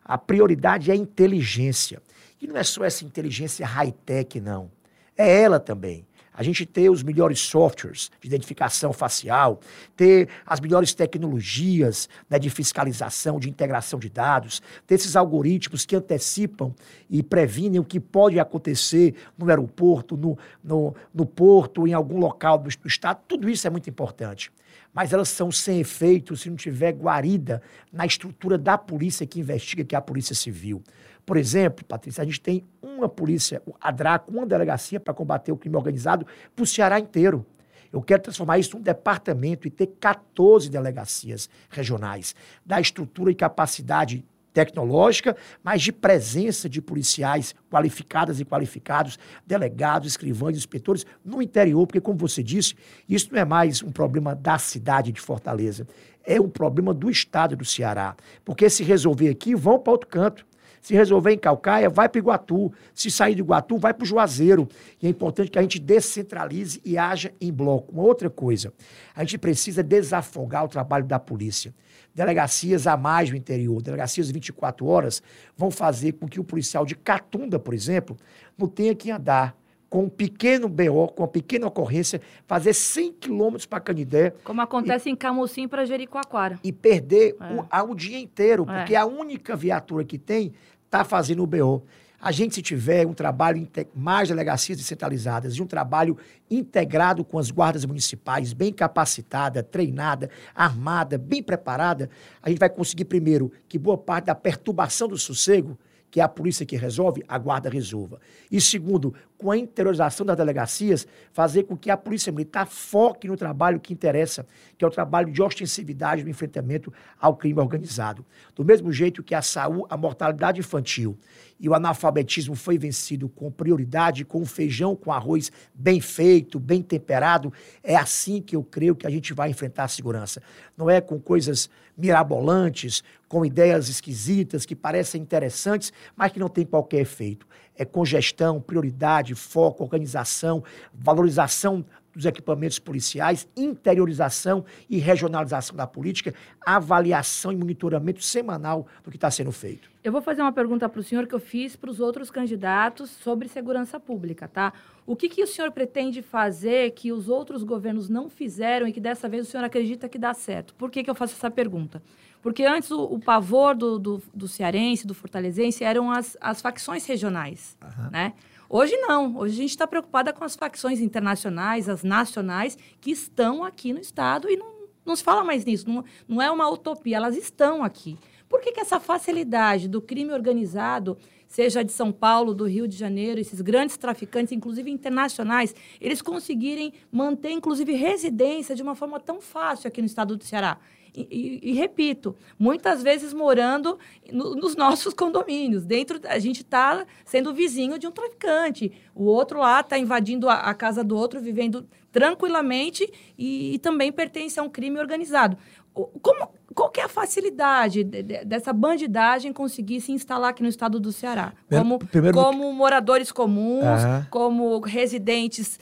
[0.04, 2.02] A prioridade é a inteligência.
[2.42, 4.72] E não é só essa inteligência high-tech, não.
[5.16, 6.06] É ela também.
[6.34, 9.60] A gente ter os melhores softwares de identificação facial,
[9.98, 15.96] ter as melhores tecnologias né, de fiscalização, de integração de dados, ter esses algoritmos que
[15.96, 16.74] antecipam
[17.10, 22.58] e previnem o que pode acontecer no aeroporto, no, no, no porto, em algum local
[22.58, 23.20] do, do estado.
[23.28, 24.52] Tudo isso é muito importante
[24.94, 29.84] mas elas são sem efeito se não tiver guarida na estrutura da polícia que investiga,
[29.84, 30.84] que é a Polícia Civil.
[31.26, 35.58] Por exemplo, Patrícia, a gente tem uma polícia, a DRACO, uma delegacia para combater o
[35.58, 37.46] crime organizado para o Ceará inteiro.
[37.92, 42.34] Eu quero transformar isso num departamento e ter 14 delegacias regionais,
[42.66, 50.58] da estrutura e capacidade tecnológica, mas de presença de policiais qualificadas e qualificados, delegados, escrivães,
[50.58, 52.76] inspetores no interior, porque, como você disse,
[53.08, 55.88] isso não é mais um problema da cidade de Fortaleza,
[56.24, 58.16] é um problema do estado do Ceará.
[58.46, 60.46] Porque se resolver aqui, vão para outro canto.
[60.82, 62.74] Se resolver em Calcaia, vai para Iguatu.
[62.94, 64.68] Se sair de Iguatu, vai para o Juazeiro.
[65.02, 67.94] E é importante que a gente descentralize e haja em bloco.
[67.94, 68.74] Uma outra coisa,
[69.16, 71.74] a gente precisa desafogar o trabalho da polícia.
[72.14, 75.22] Delegacias a mais no interior, delegacias 24 horas,
[75.56, 78.18] vão fazer com que o policial de Catunda, por exemplo,
[78.58, 79.56] não tenha que andar
[79.92, 84.34] com um pequeno BO, com uma pequena ocorrência, fazer 100 quilômetros para Canidé.
[84.42, 86.58] Como acontece e, em Camusim para Jericoacoara.
[86.64, 87.54] E perder é.
[87.54, 88.98] o, a, o, dia inteiro, porque é.
[88.98, 90.54] a única viatura que tem
[90.92, 91.84] está fazendo o BO.
[92.20, 96.18] A gente, se tiver um trabalho, mais delegacias descentralizadas e um trabalho
[96.52, 102.10] integrado com as guardas municipais, bem capacitada, treinada, armada, bem preparada,
[102.44, 105.80] a gente vai conseguir, primeiro, que boa parte da perturbação do sossego
[106.12, 108.20] que é a polícia que resolve, a guarda resolva.
[108.52, 113.36] E segundo, com a interiorização das delegacias, fazer com que a polícia militar foque no
[113.36, 114.46] trabalho que interessa,
[114.78, 118.24] que é o trabalho de ostensividade no enfrentamento ao crime organizado.
[118.56, 121.18] Do mesmo jeito que a saúde, a mortalidade infantil
[121.60, 127.52] e o analfabetismo foi vencido com prioridade, com feijão com arroz bem feito, bem temperado,
[127.84, 130.40] é assim que eu creio que a gente vai enfrentar a segurança.
[130.78, 136.66] Não é com coisas mirabolantes, com ideias esquisitas que parecem interessantes, mas que não têm
[136.66, 137.48] qualquer efeito.
[137.82, 140.64] É congestão, prioridade, foco, organização,
[140.94, 146.34] valorização dos equipamentos policiais, interiorização e regionalização da política,
[146.66, 149.90] avaliação e monitoramento semanal do que está sendo feito.
[150.04, 153.10] Eu vou fazer uma pergunta para o senhor que eu fiz para os outros candidatos
[153.10, 154.74] sobre segurança pública, tá?
[155.06, 159.00] O que, que o senhor pretende fazer que os outros governos não fizeram e que
[159.00, 160.74] dessa vez o senhor acredita que dá certo?
[160.76, 162.02] Por que, que eu faço essa pergunta?
[162.42, 167.06] Porque antes o, o pavor do, do, do, cearense, do fortalezense, eram as, as facções
[167.06, 168.10] regionais, uhum.
[168.10, 168.34] né?
[168.74, 169.36] Hoje não.
[169.36, 174.00] Hoje a gente está preocupada com as facções internacionais, as nacionais, que estão aqui no
[174.00, 174.72] Estado e não,
[175.06, 175.90] não se fala mais nisso.
[175.90, 178.18] Não, não é uma utopia, elas estão aqui.
[178.48, 181.18] Por que, que essa facilidade do crime organizado,
[181.50, 186.94] seja de São Paulo, do Rio de Janeiro, esses grandes traficantes, inclusive internacionais, eles conseguirem
[187.12, 190.80] manter, inclusive, residência de uma forma tão fácil aqui no estado do Ceará?
[191.14, 194.00] E, e, e, repito, muitas vezes morando
[194.32, 195.86] no, nos nossos condomínios.
[195.86, 198.92] Dentro, a gente está sendo vizinho de um traficante.
[199.14, 204.12] O outro lá está invadindo a, a, casa do outro, vivendo tranquilamente e, e, também
[204.12, 205.58] pertence a um crime organizado.
[205.94, 210.70] Como, qual que é a facilidade de, de, dessa bandidagem conseguir se instalar aqui no
[210.70, 211.54] estado do Ceará?
[211.70, 212.38] Como, Primeiro...
[212.38, 214.26] como moradores comuns, uhum.
[214.30, 215.78] como residentes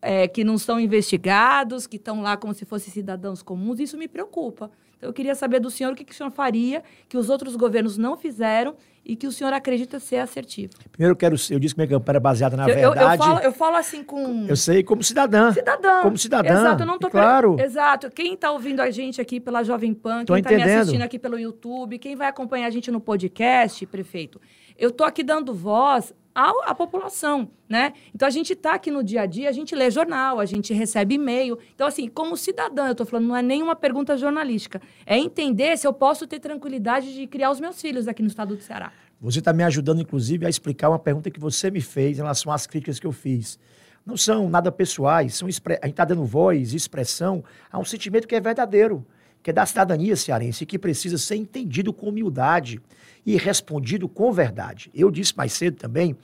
[0.00, 4.08] é, que não são investigados, que estão lá como se fossem cidadãos comuns, isso me
[4.08, 4.70] preocupa.
[4.96, 7.54] Então, eu queria saber do senhor o que, que o senhor faria, que os outros
[7.54, 10.72] governos não fizeram e que o senhor acredita ser assertivo.
[10.90, 11.36] Primeiro, eu quero.
[11.50, 13.12] Eu disse que minha campanha é baseada na eu, verdade.
[13.12, 14.46] Eu, falo, eu falo assim com.
[14.48, 15.52] Eu sei, como cidadã.
[15.52, 16.02] Cidadã.
[16.02, 16.54] Como cidadã.
[16.54, 17.10] Exato, eu não tô.
[17.10, 17.56] Claro.
[17.60, 18.10] Exato.
[18.10, 21.38] Quem está ouvindo a gente aqui pela Jovem Pan, quem está me assistindo aqui pelo
[21.38, 24.40] YouTube, quem vai acompanhar a gente no podcast, prefeito,
[24.78, 27.94] eu tô aqui dando voz à, à população, né?
[28.14, 30.74] Então a gente está aqui no dia a dia, a gente lê jornal, a gente
[30.74, 31.58] recebe e-mail.
[31.74, 34.82] Então, assim, como cidadã, eu estou falando, não é nenhuma pergunta jornalística.
[35.06, 38.54] É entender se eu posso ter tranquilidade de criar os meus filhos aqui no estado
[38.54, 38.92] do Ceará.
[39.18, 42.52] Você está me ajudando, inclusive, a explicar uma pergunta que você me fez em relação
[42.52, 43.58] às críticas que eu fiz.
[44.04, 45.78] Não são nada pessoais, são expre...
[45.80, 49.06] a gente está dando voz e expressão a um sentimento que é verdadeiro,
[49.46, 52.80] que é da cidadania cearense, que precisa ser entendido com humildade
[53.24, 54.90] e respondido com verdade.
[54.92, 56.16] Eu disse mais cedo também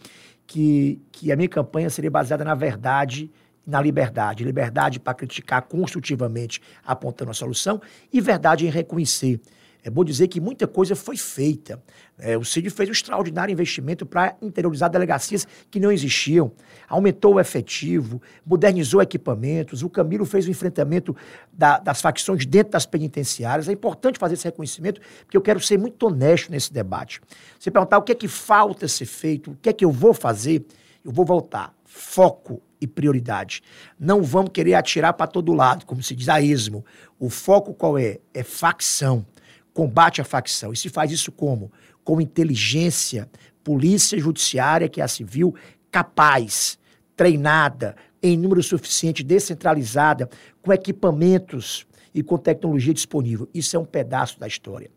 [0.44, 3.30] que, que a minha campanha seria baseada na verdade
[3.64, 4.42] e na liberdade.
[4.42, 7.80] Liberdade para criticar construtivamente, apontando a solução,
[8.12, 9.40] e verdade em reconhecer
[9.84, 11.82] é bom dizer que muita coisa foi feita.
[12.16, 16.52] É, o CID fez um extraordinário investimento para interiorizar delegacias que não existiam,
[16.88, 21.16] aumentou o efetivo, modernizou equipamentos, o Camilo fez o enfrentamento
[21.52, 23.68] da, das facções dentro das penitenciárias.
[23.68, 27.20] É importante fazer esse reconhecimento, porque eu quero ser muito honesto nesse debate.
[27.58, 30.14] Você perguntar o que é que falta ser feito, o que é que eu vou
[30.14, 30.64] fazer,
[31.04, 31.74] eu vou voltar.
[31.84, 33.62] Foco e prioridade.
[33.98, 36.84] Não vamos querer atirar para todo lado, como se diz a ismo.
[37.18, 38.18] O foco qual é?
[38.32, 39.26] É facção
[39.72, 40.72] combate à facção.
[40.72, 41.72] E se faz isso como?
[42.04, 43.28] Com inteligência,
[43.62, 45.54] polícia judiciária, que é a civil,
[45.90, 46.78] capaz,
[47.16, 50.28] treinada, em número suficiente, descentralizada,
[50.60, 53.48] com equipamentos e com tecnologia disponível.
[53.52, 54.90] Isso é um pedaço da história.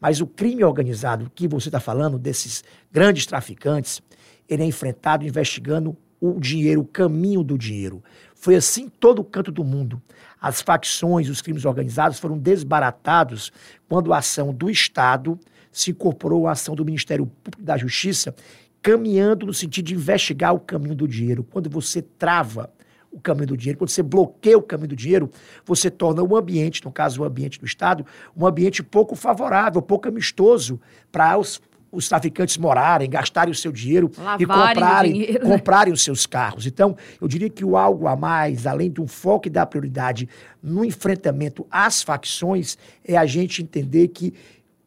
[0.00, 4.00] Mas o crime organizado que você está falando, desses grandes traficantes,
[4.48, 8.02] ele é enfrentado investigando o dinheiro, o caminho do dinheiro.
[8.40, 10.00] Foi assim todo o canto do mundo.
[10.40, 13.52] As facções, os crimes organizados foram desbaratados
[13.86, 15.38] quando a ação do Estado
[15.70, 18.34] se incorporou à ação do Ministério Público da Justiça,
[18.80, 21.44] caminhando no sentido de investigar o caminho do dinheiro.
[21.44, 22.72] Quando você trava
[23.12, 25.30] o caminho do dinheiro, quando você bloqueia o caminho do dinheiro,
[25.66, 30.08] você torna o ambiente, no caso o ambiente do Estado, um ambiente pouco favorável, pouco
[30.08, 30.80] amistoso
[31.12, 31.60] para os
[31.92, 35.56] os traficantes morarem, gastarem o seu dinheiro Lavarem e comprarem, dinheiro, né?
[35.56, 36.66] comprarem os seus carros.
[36.66, 40.28] Então, eu diria que o algo a mais, além de um foco e da prioridade
[40.62, 44.32] no enfrentamento às facções, é a gente entender que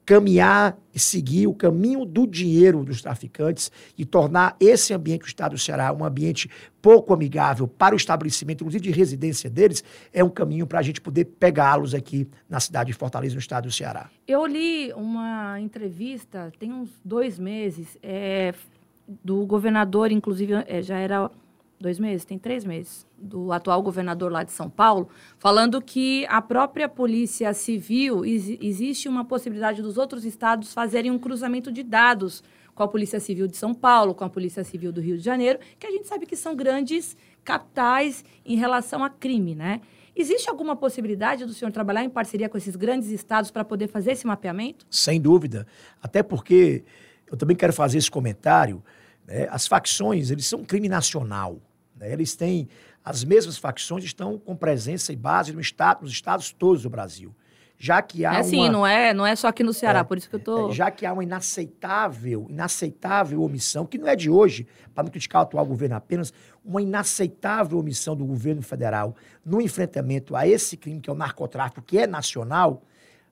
[0.05, 5.53] caminhar e seguir o caminho do dinheiro dos traficantes e tornar esse ambiente do Estado
[5.53, 6.49] do Ceará um ambiente
[6.81, 10.99] pouco amigável para o estabelecimento, inclusive de residência deles, é um caminho para a gente
[10.99, 14.09] poder pegá-los aqui na cidade de Fortaleza, no Estado do Ceará.
[14.27, 18.53] Eu li uma entrevista, tem uns dois meses, é,
[19.23, 21.29] do governador, inclusive é, já era
[21.84, 26.41] dois meses, tem três meses, do atual governador lá de São Paulo, falando que a
[26.41, 32.41] própria Polícia Civil, existe uma possibilidade dos outros estados fazerem um cruzamento de dados
[32.74, 35.60] com a Polícia Civil de São Paulo, com a Polícia Civil do Rio de Janeiro,
[35.78, 39.82] que a gente sabe que são grandes capitais em relação a crime, né?
[40.15, 44.12] Existe alguma possibilidade do senhor trabalhar em parceria com esses grandes estados para poder fazer
[44.12, 44.86] esse mapeamento?
[44.89, 45.67] Sem dúvida.
[46.02, 46.84] Até porque
[47.30, 48.82] eu também quero fazer esse comentário.
[49.28, 49.48] Né?
[49.50, 51.60] As facções, eles são um crime nacional.
[52.03, 52.11] Né?
[52.11, 52.67] Eles têm.
[53.03, 57.35] As mesmas facções estão com presença e base no estado, nos estados todos do Brasil
[57.83, 58.71] já que há é assim, uma...
[58.71, 60.69] não é, não é só aqui no Ceará, é, por isso que eu tô...
[60.69, 65.11] É, já que há uma inaceitável, inaceitável omissão, que não é de hoje, para não
[65.11, 66.31] criticar o atual governo apenas,
[66.63, 71.81] uma inaceitável omissão do governo federal no enfrentamento a esse crime que é o narcotráfico,
[71.81, 72.83] que é nacional,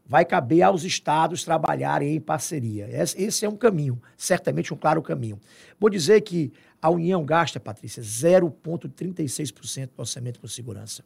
[0.06, 2.90] vai caber aos estados trabalharem em parceria.
[2.92, 5.40] Esse é um caminho, certamente um claro caminho.
[5.80, 6.52] Vou dizer que
[6.82, 11.04] a União gasta, Patrícia, 0,36% do orçamento com segurança.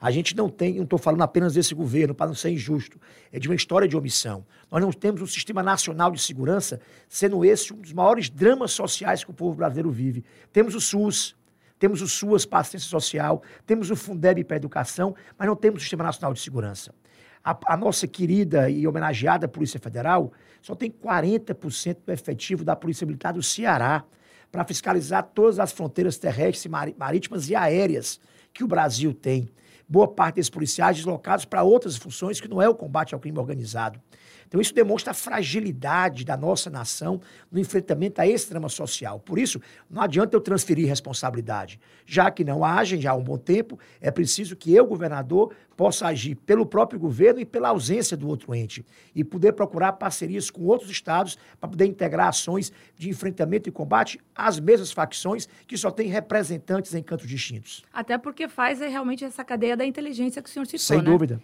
[0.00, 3.00] A gente não tem, não estou falando apenas desse governo, para não ser injusto,
[3.32, 4.46] é de uma história de omissão.
[4.70, 9.24] Nós não temos um sistema nacional de segurança, sendo esse um dos maiores dramas sociais
[9.24, 10.24] que o povo brasileiro vive.
[10.52, 11.34] Temos o SUS,
[11.80, 15.82] temos o SUAS para assistência social, temos o Fundeb para educação, mas não temos o
[15.82, 16.94] Sistema Nacional de Segurança.
[17.42, 23.06] A, a nossa querida e homenageada Polícia Federal só tem 40% do efetivo da Polícia
[23.06, 24.04] Militar do Ceará
[24.50, 28.20] para fiscalizar todas as fronteiras terrestres, marítimas e aéreas
[28.52, 29.48] que o Brasil tem
[29.88, 33.38] boa parte desses policiais deslocados para outras funções que não é o combate ao crime
[33.38, 34.00] organizado.
[34.48, 37.20] Então, isso demonstra a fragilidade da nossa nação
[37.52, 39.20] no enfrentamento a esse drama social.
[39.20, 41.78] Por isso, não adianta eu transferir responsabilidade.
[42.06, 46.06] Já que não agem já há um bom tempo, é preciso que eu, governador, possa
[46.06, 48.84] agir pelo próprio governo e pela ausência do outro ente.
[49.14, 54.18] E poder procurar parcerias com outros estados para poder integrar ações de enfrentamento e combate
[54.34, 57.84] às mesmas facções que só têm representantes em cantos distintos.
[57.92, 61.04] Até porque faz é realmente essa cadeia da inteligência que o senhor citou, Sem né?
[61.04, 61.40] dúvida.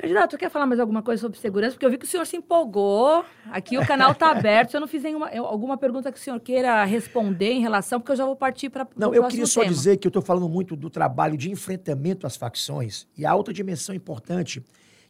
[0.00, 1.72] Candidato, quer falar mais alguma coisa sobre segurança?
[1.72, 3.22] Porque eu vi que o senhor se empolgou.
[3.50, 4.70] Aqui o canal está aberto.
[4.70, 8.12] Se eu não fiz nenhuma, alguma pergunta que o senhor queira responder em relação, porque
[8.12, 10.74] eu já vou partir para Não, eu queria só dizer que eu estou falando muito
[10.74, 14.64] do trabalho de enfrentamento às facções e a outra dimensão importante,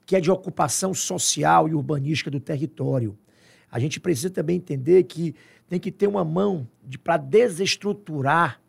[0.04, 3.16] que é de ocupação social e urbanística do território.
[3.70, 5.36] A gente precisa também entender que
[5.68, 8.60] tem que ter uma mão de, para desestruturar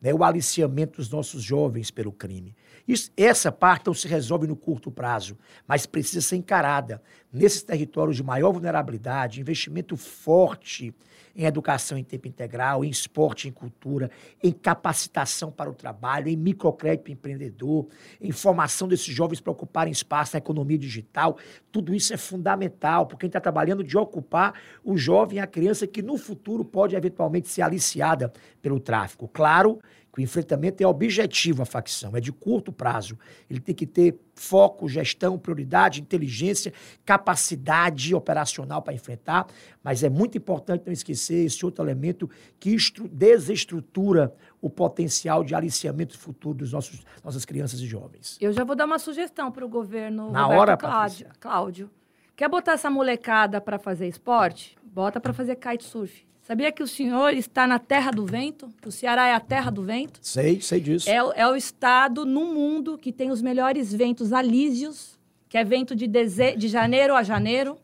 [0.00, 2.56] né, o aliciamento dos nossos jovens pelo crime.
[2.88, 5.36] Isso, essa parte não se resolve no curto prazo,
[5.66, 7.02] mas precisa ser encarada.
[7.32, 10.94] Nesses territórios de maior vulnerabilidade, investimento forte
[11.34, 14.10] em educação em tempo integral, em esporte, em cultura,
[14.42, 17.86] em capacitação para o trabalho, em microcrédito empreendedor,
[18.20, 21.36] em formação desses jovens para ocuparem espaço na economia digital.
[21.70, 25.86] Tudo isso é fundamental, porque a gente está trabalhando de ocupar o jovem, a criança
[25.86, 29.28] que no futuro pode eventualmente ser aliciada pelo tráfico.
[29.28, 29.80] Claro
[30.12, 33.18] que o enfrentamento é objetivo à facção, é de curto prazo.
[33.48, 36.72] Ele tem que ter foco, gestão, prioridade, inteligência,
[37.04, 39.46] capacidade operacional para enfrentar,
[39.82, 42.76] mas é muito importante não esquecer esse outro elemento que
[43.10, 48.36] desestrutura o potencial de aliciamento futuro dos nossos nossas crianças e jovens.
[48.40, 51.26] Eu já vou dar uma sugestão para o governo Na Roberto hora, Cláudio.
[51.38, 51.90] Cláudio.
[52.36, 54.76] Quer botar essa molecada para fazer esporte?
[54.82, 56.26] Bota para fazer kitesurf.
[56.50, 58.74] Sabia que o senhor está na terra do vento?
[58.84, 60.18] O Ceará é a terra do vento?
[60.20, 61.08] Sei, sei disso.
[61.08, 65.16] É, é o estado no mundo que tem os melhores ventos alísios,
[65.48, 66.56] que é vento de, deze...
[66.56, 67.78] de janeiro a janeiro.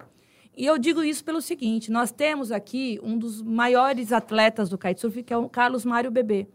[0.57, 5.23] E eu digo isso pelo seguinte: nós temos aqui um dos maiores atletas do kitesurf,
[5.23, 6.49] que é o Carlos Mário Bebê.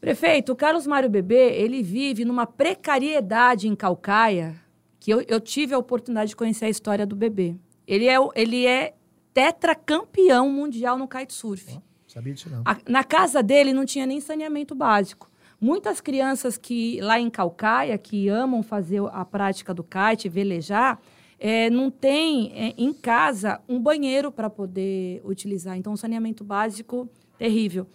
[0.00, 4.54] Prefeito, o Carlos Mário Bebê, ele vive numa precariedade em Calcaia,
[5.00, 7.56] que eu, eu tive a oportunidade de conhecer a história do bebê.
[7.88, 8.94] Ele é, ele é
[9.36, 11.76] tetracampeão mundial no kitesurf.
[11.76, 12.62] Oh, sabia disso não.
[12.64, 15.30] A, na casa dele não tinha nem saneamento básico.
[15.60, 20.98] Muitas crianças que lá em Calcaia, que amam fazer a prática do kite, velejar,
[21.38, 25.76] é, não tem é, em casa um banheiro para poder utilizar.
[25.76, 27.86] Então, um saneamento básico terrível.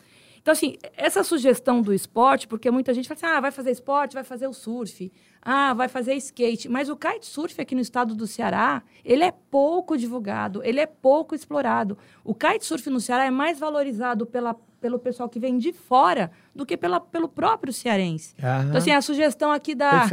[0.42, 4.16] Então, assim, essa sugestão do esporte, porque muita gente fala assim, ah, vai fazer esporte,
[4.16, 5.12] vai fazer o surf.
[5.40, 6.68] Ah, vai fazer skate.
[6.68, 11.36] Mas o kitesurf aqui no estado do Ceará, ele é pouco divulgado, ele é pouco
[11.36, 11.98] explorado.
[12.24, 16.66] O kitesurf no Ceará é mais valorizado pela, pelo pessoal que vem de fora do
[16.66, 18.34] que pela, pelo próprio cearense.
[18.42, 18.66] Aham.
[18.66, 20.08] Então, assim, a sugestão aqui da,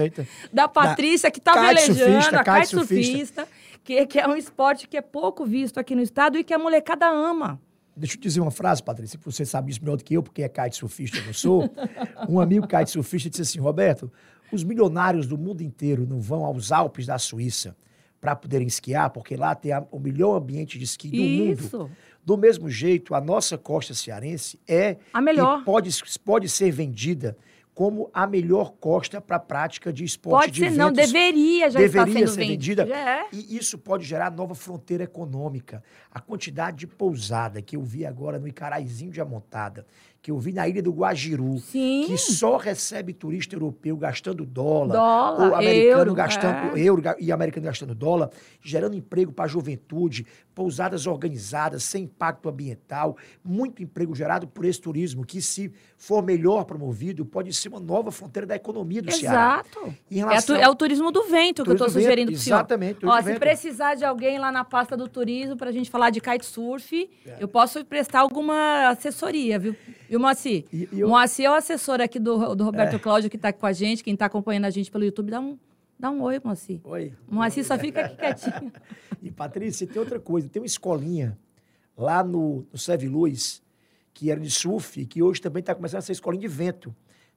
[0.52, 3.48] da Patrícia, que está velejando, a kitesurfista,
[3.82, 6.58] que, que é um esporte que é pouco visto aqui no estado e que a
[6.58, 7.58] molecada ama.
[7.98, 10.42] Deixa eu dizer uma frase, Patrícia, que você sabe isso melhor do que eu, porque
[10.42, 11.70] é kitesurfista, eu não sou.
[12.28, 14.10] um amigo kitesurfista disse assim, Roberto,
[14.52, 17.76] os milionários do mundo inteiro não vão aos Alpes da Suíça
[18.20, 21.78] para poderem esquiar, porque lá tem a, o melhor ambiente de esqui do Isso.
[21.78, 21.90] mundo.
[22.24, 25.64] Do mesmo jeito, a nossa costa cearense é a melhor.
[25.64, 25.90] pode,
[26.24, 27.36] pode ser vendida
[27.78, 31.78] como a melhor costa para a prática de esporte Pode de ser, não, deveria já
[31.78, 32.82] deveria estar sendo ser ven- vendida.
[32.82, 33.26] É.
[33.32, 35.80] E isso pode gerar nova fronteira econômica.
[36.10, 39.86] A quantidade de pousada que eu vi agora no Icaraizinho de Amontada,
[40.20, 42.04] que eu vi na ilha do Guajiru, Sim.
[42.06, 46.80] que só recebe turista europeu gastando dólar, Dólar, ou americano euro, gastando é.
[46.80, 53.16] euro e americano gastando dólar, gerando emprego para a juventude, pousadas organizadas, sem impacto ambiental,
[53.44, 58.10] muito emprego gerado por esse turismo, que se for melhor promovido, pode ser uma nova
[58.10, 59.62] fronteira da economia do Ceará.
[60.10, 60.58] Exato.
[60.58, 62.56] É, é o turismo do vento que eu estou sugerindo pro senhor.
[62.56, 66.10] exatamente, Ó, se precisar de alguém lá na pasta do turismo para a gente falar
[66.10, 67.36] de kitesurf, É.
[67.40, 69.76] eu posso prestar alguma assessoria, viu?
[70.18, 70.64] Viu, Moacir?
[70.72, 73.64] E- e eu- Moacir é o assessor aqui do, do Roberto Cláudio, que está com
[73.66, 75.56] a gente, quem está acompanhando a gente pelo YouTube, dá um,
[75.98, 76.80] dá um oi, Moacir.
[76.84, 77.12] Oi.
[77.30, 78.72] Moacir só fica aqui quietinho.
[79.20, 80.48] E, Patrícia, tem outra coisa.
[80.48, 81.36] Tem uma escolinha
[81.96, 83.60] lá no, no Seve Luz,
[84.14, 86.94] que era de surf, que hoje também está começando a ser escolinha de vento,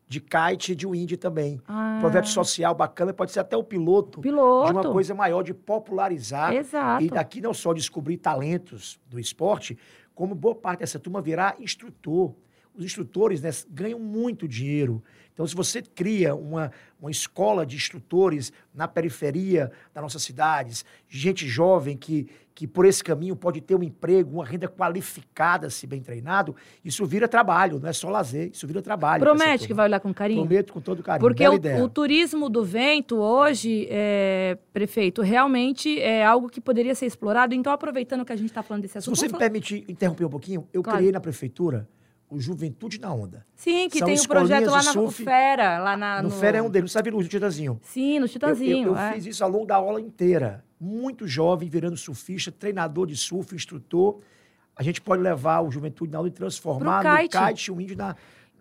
[0.08, 1.60] de kite e de wind também.
[1.68, 1.98] Ah.
[2.00, 4.68] Projeto social bacana, pode ser até o piloto, Piloto.
[4.68, 6.54] de uma coisa maior, de popularizar.
[6.54, 7.04] Exato.
[7.04, 9.76] E daqui não só descobrir talentos do esporte,
[10.14, 12.36] como boa parte dessa turma virar instrutor.
[12.76, 15.04] Os instrutores né, ganham muito dinheiro.
[15.34, 21.48] Então, se você cria uma, uma escola de instrutores na periferia das nossas cidades, gente
[21.48, 26.02] jovem que, que por esse caminho pode ter um emprego, uma renda qualificada, se bem
[26.02, 29.24] treinado, isso vira trabalho, não é só lazer, isso vira trabalho.
[29.24, 30.42] Promete que vai olhar com carinho?
[30.46, 31.22] Prometo com todo carinho.
[31.28, 37.06] Porque o, o turismo do vento hoje, é, prefeito, realmente é algo que poderia ser
[37.06, 37.56] explorado.
[37.56, 39.16] Então, aproveitando que a gente está falando desse Se assunto...
[39.18, 40.98] você me falar- permitir interromper um pouquinho, eu Claro.
[41.00, 41.88] criei na prefeitura
[42.32, 43.46] o Juventude na Onda.
[43.56, 45.24] Sim, que São tem o projeto lá na surf.
[45.24, 47.78] Fera, lá na, no Fera é um deles, sabe Luz, o Titazinho?
[47.84, 48.88] Sim, no Eu, Titanzinho.
[48.88, 49.14] eu- eu é.
[49.14, 50.64] fiz isso ao longo da aula inteira.
[50.80, 54.22] Muito jovem, virando surfista, treinador de surf, instrutor.
[54.76, 57.38] A gente pode levar o Juventude na Onda e transformar Pro no kite.
[57.38, 58.16] kite o índio na...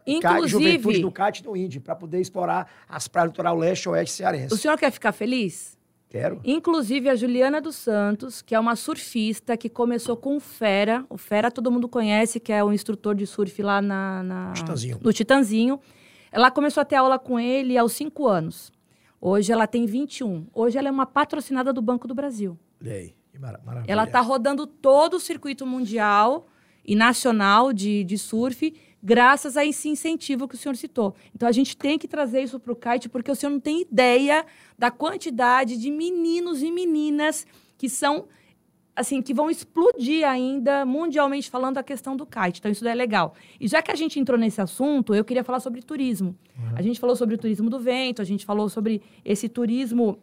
[0.06, 3.84] Inclusive- Kite, juventude no kite no índio, para poder explorar as praias do litoral leste
[3.84, 4.52] e oeste cearense.
[4.52, 5.78] O senhor quer ficar feliz?
[6.10, 6.40] Quero.
[6.44, 11.06] Inclusive, a Juliana dos Santos, que é uma surfista que começou com o Fera.
[11.08, 14.98] O Fera todo mundo conhece, que é o instrutor de surf lá na, na- Titanzinho.
[15.00, 15.80] no Titanzinho.
[16.32, 18.72] Ela começou a ter aula com ele aos 5 anos.
[19.20, 20.46] Hoje ela tem 21.
[20.52, 22.58] Hoje ela é uma patrocinada do Banco do Brasil.
[22.82, 23.92] Olha aí, que mara- maravilha.
[23.92, 26.48] Ela está rodando todo o circuito mundial
[26.84, 31.14] e nacional de, de surf, graças a esse incentivo que o senhor citou.
[31.34, 33.82] Então a gente tem que trazer isso para o kite, porque o senhor não tem
[33.82, 34.44] ideia
[34.78, 37.46] da quantidade de meninos e meninas
[37.78, 38.28] que são
[38.94, 42.58] assim que vão explodir ainda mundialmente falando a questão do kite.
[42.58, 43.34] Então isso é legal.
[43.58, 46.36] E já que a gente entrou nesse assunto, eu queria falar sobre turismo.
[46.74, 50.18] A gente falou sobre o turismo do vento, a gente falou sobre esse turismo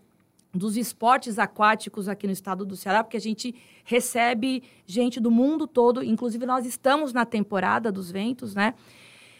[0.58, 5.68] dos esportes aquáticos aqui no estado do Ceará, porque a gente recebe gente do mundo
[5.68, 8.74] todo, inclusive nós estamos na temporada dos ventos, né?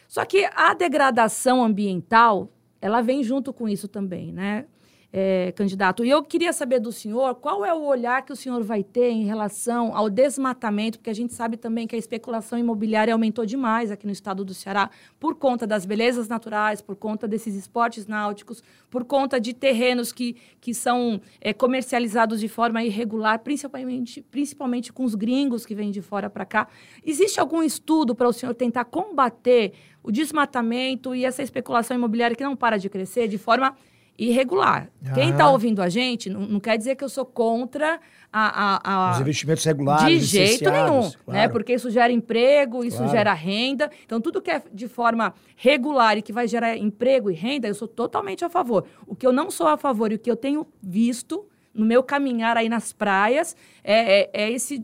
[0.08, 2.50] Só que a degradação ambiental,
[2.80, 4.66] ela vem junto com isso também, né?
[5.12, 6.04] É, candidato.
[6.04, 9.10] E eu queria saber do senhor qual é o olhar que o senhor vai ter
[9.10, 13.90] em relação ao desmatamento, porque a gente sabe também que a especulação imobiliária aumentou demais
[13.90, 18.62] aqui no estado do Ceará por conta das belezas naturais, por conta desses esportes náuticos,
[18.90, 25.06] por conta de terrenos que, que são é, comercializados de forma irregular, principalmente, principalmente com
[25.06, 26.68] os gringos que vêm de fora para cá.
[27.02, 29.72] Existe algum estudo para o senhor tentar combater
[30.04, 33.76] o desmatamento e essa especulação imobiliária que não para de crescer de forma
[34.18, 34.90] irregular.
[35.14, 35.52] Quem está Ah.
[35.52, 38.00] ouvindo a gente não, não quer dizer que eu sou contra
[38.34, 41.12] a, a, a- Os investimentos regulares, de jeito nenhum, né?
[41.26, 41.52] claro.
[41.52, 43.12] Porque isso gera emprego, isso Claro.
[43.12, 43.90] gera renda.
[44.06, 47.76] Então, tudo que é de forma regular e que vai gerar emprego e renda, eu
[47.76, 48.86] sou totalmente a favor.
[49.06, 52.02] O que eu não sou a favor e o que eu tenho visto no meu
[52.02, 54.82] caminhar aí nas praias é, é- é esse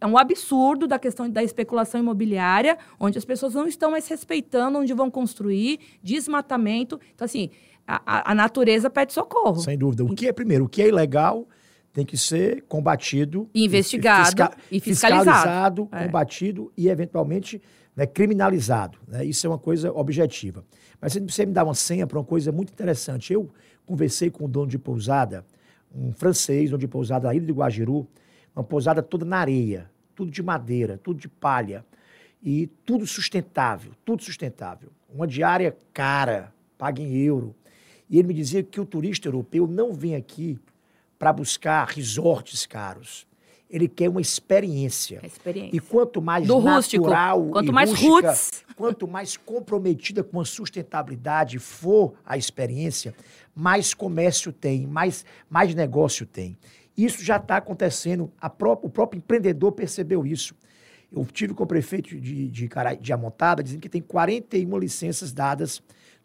[0.00, 4.78] é um absurdo da questão da especulação imobiliária, onde as pessoas não estão mais respeitando
[4.78, 7.00] onde vão construir, desmatamento.
[7.14, 7.48] Então, assim,
[7.86, 9.60] a, a- natureza pede socorro.
[9.60, 10.04] Sem dúvida.
[10.04, 11.46] O que é, primeiro, o que é ilegal
[11.92, 13.48] tem que ser combatido.
[13.54, 15.30] Investigado fisca- e fiscalizado.
[15.36, 16.04] fiscalizado, É.
[16.06, 17.60] combatido e, eventualmente,
[17.94, 18.98] né, criminalizado.
[19.06, 19.24] né?
[19.24, 20.64] Isso é uma coisa objetiva.
[21.00, 23.32] Mas você- você me dá uma senha para uma coisa muito interessante.
[23.32, 23.48] Eu
[23.86, 25.44] conversei com o dono de pousada,
[25.94, 28.06] um francês, dono de pousada na Ilha do Guajiru,
[28.56, 31.84] uma pousada toda na areia, tudo de madeira, tudo de palha.
[32.42, 34.90] E tudo sustentável, tudo sustentável.
[35.08, 37.54] Uma diária cara, paga em euro.
[38.08, 40.58] E ele me dizia que o turista europeu não vem aqui
[41.18, 43.26] para buscar resorts caros.
[43.68, 45.20] Ele quer uma experiência.
[45.24, 45.74] Experiência.
[45.76, 47.04] E quanto mais Do rústico.
[47.04, 48.64] natural Quanto e mais rústica, roots.
[48.76, 53.14] quanto mais comprometida com a sustentabilidade for a experiência,
[53.54, 56.56] mais comércio tem, mais, mais negócio tem.
[56.96, 58.30] Isso já está acontecendo.
[58.58, 60.54] Pró- o próprio empreendedor percebeu isso.
[61.10, 62.68] Eu tive com o prefeito de, de,
[63.00, 65.82] de Amontada dizendo que tem 41 licenças dadas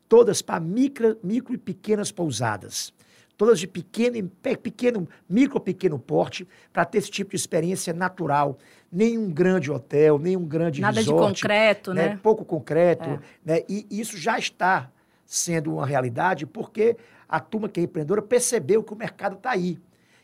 [0.10, 2.92] todas para micro, micro e pequenas pousadas.
[3.38, 4.30] Todas de pequeno,
[4.62, 8.58] pequeno, micro, pequeno porte, para ter esse tipo de experiência natural.
[8.92, 11.36] Nenhum grande hotel, nenhum grande Nada resort.
[11.36, 12.20] de concreto, né?
[12.22, 13.08] Pouco concreto.
[13.08, 13.20] É.
[13.46, 13.64] Né?
[13.70, 14.92] E isso já está
[15.26, 16.98] sendo uma realidade porque
[17.30, 19.80] a turma que é empreendedora percebeu que o mercado está aí.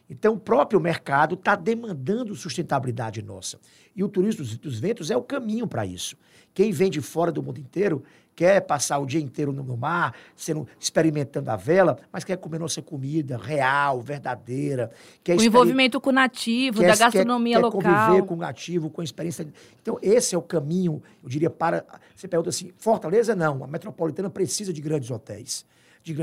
[0.09, 3.59] Então, o próprio mercado está demandando sustentabilidade nossa.
[3.95, 6.17] E o turismo dos, dos ventos é o caminho para isso.
[6.53, 8.03] Quem vem de fora do mundo inteiro
[8.35, 12.81] quer passar o dia inteiro no, mar, sendo, experimentando a vela, mas quer comer nossa
[12.81, 14.91] comida real, verdadeira.
[15.23, 17.81] Quer O envolvimento com o nativo, da gastronomia quer, local.
[17.81, 19.47] Quer conviver com o nativo, com a experiência.
[19.81, 21.85] Então, esse é o caminho, eu diria, para.
[22.15, 25.65] Você pergunta assim: Fortaleza não, a metropolitana precisa de grandes hotéis.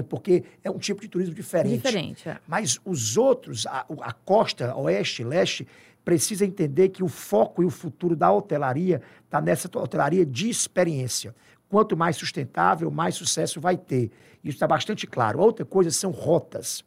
[0.09, 1.75] Porque é um tipo de turismo diferente.
[1.75, 2.39] Diferente, é.
[2.47, 5.67] Mas os outros, a, a costa, oeste, leste,
[6.05, 11.35] precisa entender que o foco e o futuro da hotelaria está nessa hotelaria de experiência.
[11.73, 14.11] Quanto mais sustentável, mais sucesso vai ter.
[14.45, 15.41] Isso está bastante claro.
[15.41, 16.85] Outra coisa são rotas.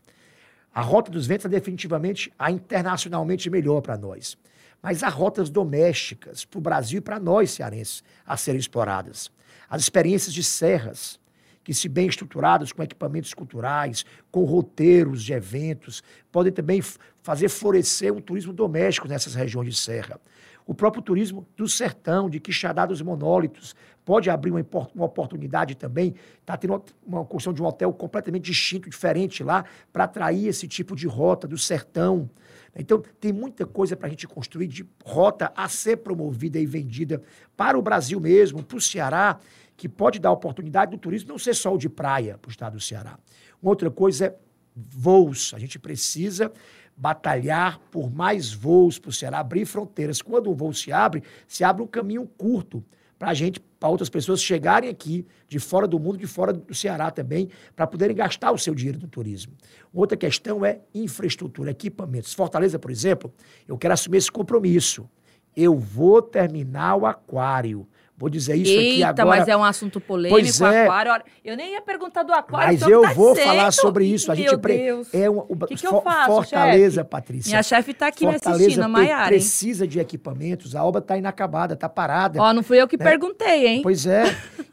[0.72, 4.38] A rota dos ventos é definitivamente a internacionalmente melhor para nós.
[4.84, 9.32] Mas há rotas domésticas para o Brasil e para nós, cearenses, a serem exploradas.
[9.68, 11.20] As experiências de serras,
[11.64, 16.84] que, se bem estruturadas, com equipamentos culturais, com roteiros de eventos, podem também
[17.24, 20.22] fazer florescer um turismo doméstico nessas regiões de serra.
[20.66, 26.16] O próprio turismo do sertão, de Quixadá dos Monólitos, pode abrir uma, uma oportunidade também.
[26.42, 29.64] Está tendo uma, uma construção de um hotel completamente distinto, diferente lá,
[29.94, 32.28] para atrair esse tipo de rota do sertão.
[32.76, 37.22] Então, tem muita coisa para a gente construir de rota a ser promovida e vendida
[37.56, 39.40] para o Brasil mesmo, para o Ceará,
[39.78, 42.74] que pode dar oportunidade do turismo não ser só o de praia para o estado
[42.74, 43.20] do Ceará.
[43.62, 44.36] Uma outra coisa é
[44.76, 45.54] voos.
[45.54, 46.52] A gente precisa
[46.96, 50.22] batalhar por mais voos para o Ceará, abrir fronteiras.
[50.22, 52.84] Quando o voo se abre, se abre um caminho curto
[53.18, 56.74] para a gente, para outras pessoas chegarem aqui de fora do mundo, de fora do
[56.74, 59.54] Ceará também, para poderem gastar o seu dinheiro no turismo.
[59.94, 62.34] Outra questão é infraestrutura, equipamentos.
[62.34, 63.34] Fortaleza, por exemplo,
[63.68, 65.10] eu quero assumir esse compromisso.
[65.56, 67.88] Eu vou terminar o aquário.
[68.18, 69.40] Vou dizer isso Eita, aqui agora.
[69.40, 70.84] mas é um assunto polêmico, Pois é.
[70.86, 71.22] aquário.
[71.44, 72.68] Eu nem ia perguntar do aquário.
[72.68, 74.32] Mas então eu tá vou falar sobre isso.
[74.32, 75.14] A gente Meu pre- Deus.
[75.14, 77.10] é uma, o, Que que eu faço, Fortaleza, chefe?
[77.10, 77.50] Patrícia.
[77.50, 79.24] Minha chefe tá aqui me Fortaleza assistindo, a pre- Maiara.
[79.24, 79.28] hein?
[79.32, 80.76] precisa de equipamentos.
[80.78, 82.42] A obra está inacabada, está parada.
[82.42, 83.82] Ó, não fui eu que perguntei, hein?
[83.84, 84.24] Pois é.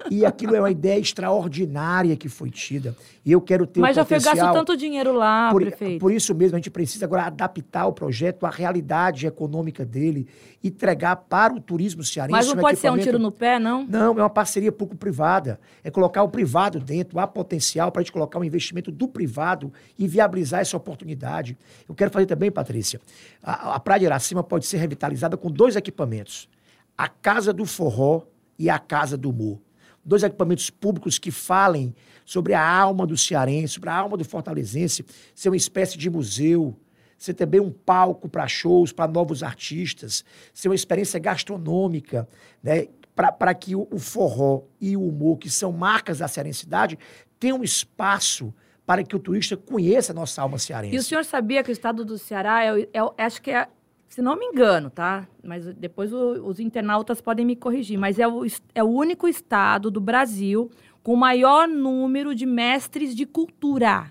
[0.09, 2.95] E aquilo é uma ideia extraordinária que foi tida.
[3.25, 6.01] E eu quero ter Mas já foi gasto tanto dinheiro lá, por, prefeito.
[6.01, 10.27] por isso mesmo, a gente precisa agora adaptar o projeto à realidade econômica dele
[10.63, 13.87] e entregar para o turismo cearense Mas não pode ser um tiro no pé, não?
[13.87, 15.59] não, é uma parceria público-privada.
[15.83, 19.73] É colocar o privado dentro, há potencial para a gente colocar um investimento do privado
[19.99, 21.59] e viabilizar essa oportunidade.
[21.89, 23.01] Eu quero fazer também, Patrícia,
[23.43, 26.49] a, a Praia de Iracema pode ser revitalizada com dois equipamentos.
[26.97, 28.23] A Casa do Forró
[28.59, 29.61] e a Casa do Humor.
[30.05, 35.05] Dois equipamentos públicos que falem sobre a alma do cearense, sobre a alma do fortalezense,
[35.35, 36.77] ser uma espécie de museu,
[37.23, 42.29] ser também um palco para shows, para novos artistas, ser uma experiência gastronômica,
[42.63, 42.89] né?
[43.15, 46.99] Para que o, forró e o humor, que são marcas da cearensidade,
[47.39, 48.53] tenham espaço
[48.87, 50.95] para que o turista conheça a nossa alma cearense.
[50.97, 53.69] E o senhor sabia que o estado do Ceará é, é o- acho que é,
[54.09, 55.29] se não me engano, tá?
[55.43, 58.45] Mas depois o- os internautas podem me corrigir, mas é o,
[58.75, 60.71] é o único estado do Brasil
[61.03, 64.11] com o maior número de mestres de cultura.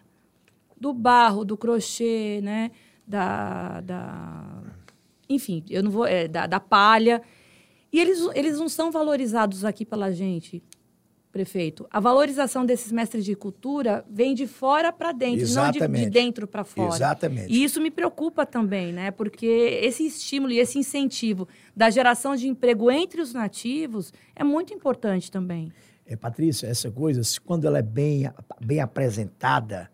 [0.79, 2.71] Do barro, do crochê, né?
[3.05, 3.81] Da.
[3.81, 4.61] da
[5.29, 6.05] enfim, eu não vou.
[6.05, 7.21] é, da, da palha.
[7.91, 10.63] E eles, eles não são valorizados aqui pela gente,
[11.31, 11.87] prefeito.
[11.89, 16.09] A valorização desses mestres de cultura vem de fora para dentro, não de, de Exatamente.
[16.09, 16.93] dentro para fora.
[16.93, 17.51] Exatamente.
[17.51, 19.11] E isso me preocupa também, né?
[19.11, 24.73] Porque esse estímulo e esse incentivo da geração de emprego entre os nativos é muito
[24.73, 25.71] importante também.
[26.05, 28.29] É, Patrícia, essa coisa, quando ela é bem,
[28.59, 29.89] bem apresentada,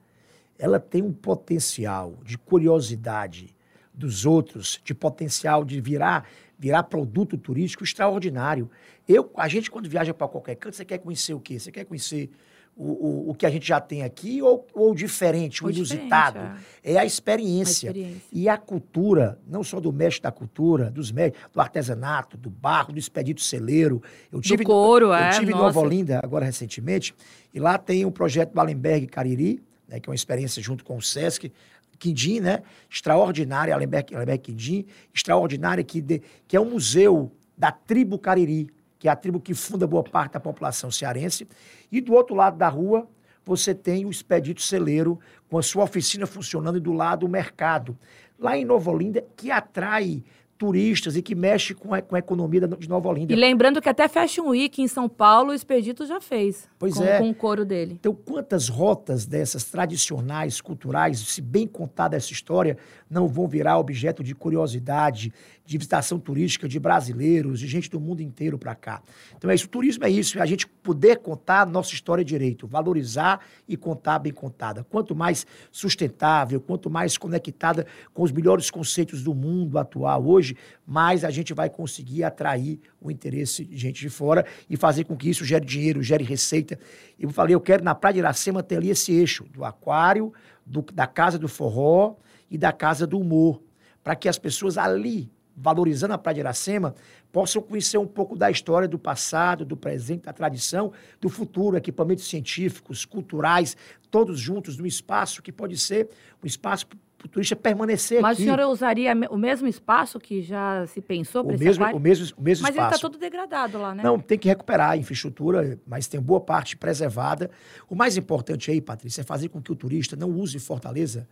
[0.57, 3.55] ela tem um potencial de curiosidade
[3.93, 6.27] dos outros, de potencial de virar,
[6.57, 8.69] virar produto turístico extraordinário.
[9.07, 11.59] Eu, a gente, quando viaja para qualquer canto, você quer conhecer o quê?
[11.59, 12.29] Você quer conhecer
[12.75, 16.01] o, o, o que a gente já tem aqui ou o diferente, o Ou diferente,
[16.01, 16.39] inusitado?
[16.83, 17.89] É a experiência.
[17.89, 18.21] A experiência.
[18.31, 22.93] E a cultura, não só do mestre da cultura, dos mestres, do artesanato, do barro,
[22.93, 24.01] do expedito celeiro.
[24.31, 25.63] Eu tive, couro, eu é, tive em nossa.
[25.63, 27.15] Nova Olinda agora recentemente,
[27.53, 30.97] e lá tem o projeto do Allenberg Cariri, né, que é uma experiência junto com
[30.97, 31.51] o Sesc,
[31.97, 32.61] Quindim, né?
[32.89, 38.69] Extraordinária, Allenberg, Allenberg Quindim, extraordinária, que, de- que é um museu da tribo Cariri,
[38.99, 41.47] que é a tribo que funda boa parte da população cearense.
[41.91, 43.07] E do outro lado da rua,
[43.45, 45.19] você tem o Expedito Celeiro,
[45.49, 47.97] com a sua oficina funcionando, e do lado o mercado.
[48.37, 50.23] Lá em Nova Olinda, que atrai
[50.57, 53.31] turistas e que mexe com a, com a economia de Nova Olinda.
[53.31, 56.67] E lembrando que até Fashion Week em São Paulo, o Expedito já fez.
[56.79, 57.19] Pois com, é.
[57.19, 57.97] Com o coro dele.
[57.99, 62.77] Então, quantas rotas dessas tradicionais, culturais, se bem contada essa história,
[63.09, 65.31] não vão virar objeto de curiosidade,
[65.65, 69.01] de visitação turística de brasileiros, de gente do mundo inteiro para cá.
[69.35, 69.65] Então, é isso.
[69.65, 73.75] O turismo é isso, é a gente poder contar a nossa história direito, valorizar e
[73.75, 74.83] contar bem contada.
[74.83, 80.46] Quanto mais sustentável, quanto mais conectada com os melhores conceitos do mundo atual hoje,
[80.85, 85.15] mais a gente vai conseguir atrair o interesse de gente de fora e fazer com
[85.15, 86.77] que isso gere dinheiro, gere receita.
[87.19, 90.33] Eu falei, eu quero na Praia de Iracema ter ali esse eixo do aquário,
[90.65, 92.15] do, da casa do forró
[92.49, 93.61] e da casa do humor,
[94.03, 96.93] para que as pessoas ali valorizando a Praia de Iracema,
[97.31, 102.27] possam conhecer um pouco da história do passado, do presente, da tradição, do futuro, equipamentos
[102.27, 103.75] científicos, culturais,
[104.11, 106.09] todos juntos num espaço que pode ser
[106.43, 106.85] um espaço
[107.23, 108.43] o turista permanecer Mas aqui.
[108.43, 111.99] o senhor usaria o mesmo espaço que já se pensou para o esse mesmo, aquário?
[111.99, 112.95] o mesmo, o mesmo Mas ele espaço.
[112.95, 114.03] está todo degradado lá, né?
[114.03, 117.49] Não, tem que recuperar a infraestrutura, mas tem boa parte preservada.
[117.89, 121.27] O mais importante aí, Patrícia, é fazer com que o turista não use Fortaleza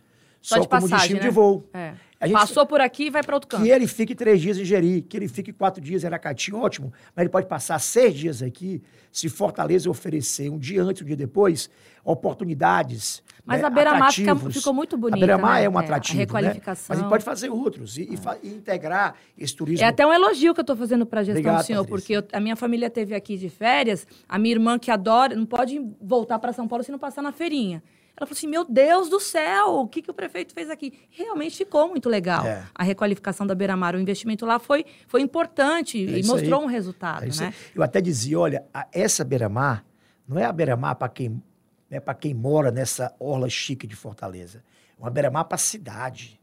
[0.46, 1.28] Só só, de como passagem, destino né?
[1.28, 1.68] de voo.
[1.74, 1.92] É.
[2.22, 3.62] Gente- Passou por aqui e vai para outro canto.
[3.62, 6.90] Que ele fique três dias em Jeri, que ele fique quatro dias em Aracati, ótimo,
[7.14, 8.82] mas ele pode passar seis dias aqui
[9.12, 11.68] se Fortaleza oferecer um dia antes, um dia depois,
[12.04, 13.22] oportunidades.
[13.44, 15.64] Mas né, a beira-mar ficou muito bonita, A beira-mar né?
[15.64, 16.18] é um É, a atrativo.
[16.18, 16.84] requalificação.
[16.84, 16.88] Né?
[16.88, 19.84] Mas ele pode fazer outros e, fa- e integrar esse turismo.
[19.84, 22.18] É até um elogio que eu estou fazendo para a gestão Obrigado, do senhor, Patrícia.
[22.22, 25.46] porque eu- a minha família teve aqui de férias, a minha irmã que adora, não
[25.46, 27.82] pode voltar para São Paulo se não passar na feirinha.
[28.16, 30.98] Ela falou assim: Meu Deus do céu, o que, que o prefeito fez aqui?
[31.10, 32.46] Realmente ficou muito legal.
[32.46, 32.64] É.
[32.74, 36.64] A requalificação da Beira-Mar, o investimento lá foi, foi importante É e mostrou aí.
[36.64, 37.46] um resultado, É né?
[37.48, 37.54] aí.
[37.74, 39.84] Eu até dizia, olha, a- essa beira-mar
[40.26, 41.42] não é a beira-mar para quem,
[41.90, 44.64] né, para quem mora nessa orla chique de Fortaleza.
[44.98, 46.40] É uma beira-mar para a cidade.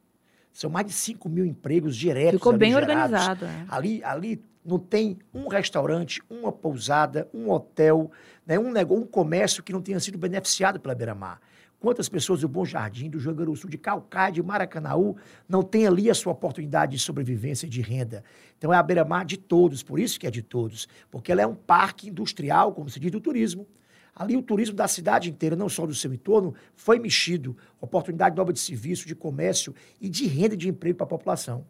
[0.51, 2.93] São mais de 5 mil empregos diretos Ficou bem gerados.
[3.11, 3.45] organizado.
[3.45, 3.65] é.
[3.67, 8.11] Ali, ali não tem um restaurante, uma pousada, um hotel,
[8.45, 11.41] né, um, nego- um comércio que não tenha sido beneficiado pela beira-mar.
[11.83, 15.17] Quantas pessoas do Bom Jardim, do Jangaruçu, de Calcaia, de Maracanaú,
[15.49, 18.23] não têm ali a sua oportunidade de sobrevivência e de renda?
[18.57, 21.45] Então é a beira-mar de todos, por isso que é de todos, porque ela é
[21.45, 23.67] um parque industrial, como se diz, do turismo.
[24.15, 27.57] Ali o turismo da cidade inteira, não só do seu entorno, foi mexido.
[27.81, 31.65] Oportunidade nova de serviço, de comércio e de renda e de emprego para a população.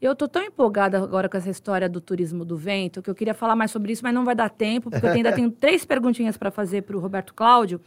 [0.00, 3.34] Eu tô tão empolgada agora com essa história do turismo do vento que eu queria
[3.34, 6.36] falar mais sobre isso, mas não vai dar tempo, porque eu ainda tenho três perguntinhas
[6.36, 7.80] para fazer para o Roberto Cláudio.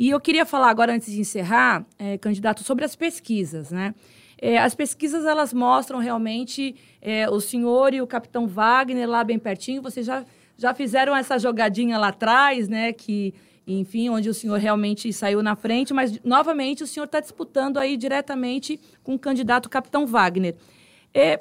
[0.00, 3.94] E eu queria falar agora, antes de encerrar, eh, candidato, sobre as pesquisas, né?
[4.40, 9.38] Eh, as pesquisas, elas mostram realmente eh, o senhor e o capitão Wagner lá bem
[9.38, 9.82] pertinho.
[9.82, 10.24] Vocês já,
[10.56, 12.94] já fizeram essa jogadinha lá atrás, né?
[12.94, 13.34] Que,
[13.66, 17.94] enfim, onde o senhor realmente saiu na frente, mas, novamente, o senhor está disputando aí
[17.98, 20.56] diretamente com o candidato capitão Wagner.
[21.12, 21.38] É,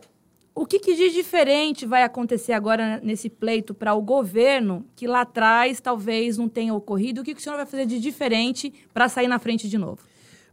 [0.54, 5.22] o que, que de diferente vai acontecer agora nesse pleito para o governo, que lá
[5.22, 7.22] atrás talvez não tenha ocorrido?
[7.22, 10.02] O que, que o senhor vai fazer de diferente para sair na frente de novo?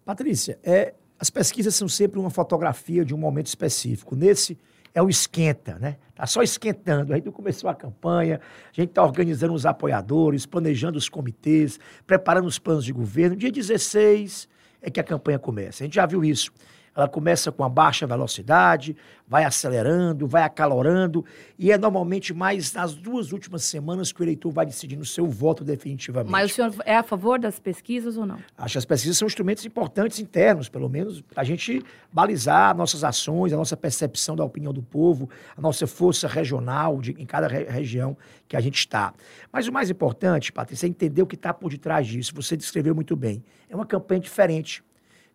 [0.04, 4.14] Patrícia, é, as pesquisas são sempre uma fotografia de um momento específico.
[4.14, 4.56] Nesse
[4.94, 5.96] é o esquenta, né?
[6.14, 7.12] Tá só esquentando.
[7.12, 8.40] Aí começou a campanha,
[8.72, 13.36] a gente está organizando os apoiadores, planejando os comitês, preparando os planos de governo.
[13.36, 14.48] Dia 16
[14.80, 15.82] é que a campanha começa.
[15.82, 16.50] A gente já viu isso.
[16.96, 18.96] Ela começa com a baixa velocidade,
[19.28, 21.24] vai acelerando, vai acalorando,
[21.58, 25.26] e é normalmente mais nas duas últimas semanas que o eleitor vai decidindo o seu
[25.26, 26.30] voto definitivamente.
[26.32, 28.38] Mas o senhor é a favor das pesquisas ou não?
[28.56, 31.82] Acho que as pesquisas são instrumentos importantes internos, pelo menos, para a gente
[32.12, 37.12] balizar nossas ações, a nossa percepção da opinião do povo, a nossa força regional de,
[37.18, 38.16] em cada re- região
[38.48, 39.12] que a gente está.
[39.52, 42.32] Mas o mais importante, Patrícia, é entender o que está por detrás disso.
[42.36, 43.44] Você descreveu muito bem.
[43.68, 44.82] É uma campanha diferente.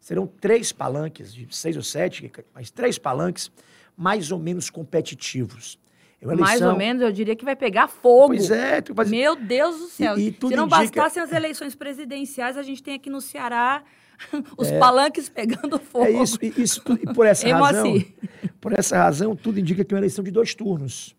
[0.02, 3.49] Serão três palanques, de seis ou sete, mas três palanques
[3.95, 5.80] mais ou menos competitivos.
[6.20, 8.28] É uma Mais ou eleição- menos, eu diria que vai pegar fogo.
[8.28, 10.18] Pois é, Meu Deus do céu.
[10.18, 13.84] E- e Se não indica- bastassem as eleições presidenciais, a gente tem aqui no Ceará
[14.58, 16.06] os palanques pegando fogo.
[16.06, 18.08] É isso, e, isso tudo- e por essa razão, Moacir?
[18.60, 21.16] por essa razão, tudo indica que é uma eleição de dois turnos.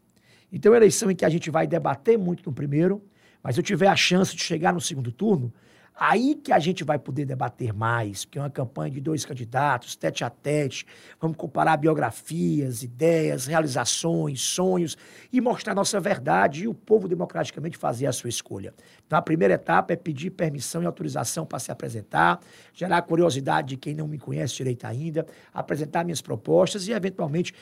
[0.52, 3.02] Então é uma eleição em que a gente vai debater muito no primeiro,
[3.42, 5.52] mas se eu tiver a chance de chegar no segundo turno,
[5.94, 9.94] aí que a gente vai poder debater mais, porque é uma campanha de dois candidatos,
[9.94, 10.86] tete a tete,
[11.20, 14.96] vamos comparar biografias, ideias, realizações, sonhos
[15.32, 18.74] e mostrar nossa verdade e o povo democraticamente fazer a sua escolha.
[19.06, 22.40] Então a primeira etapa é pedir permissão e autorização para se apresentar,
[22.72, 27.54] gerar curiosidade de quem não me conhece direito ainda, apresentar minhas propostas e eventualmente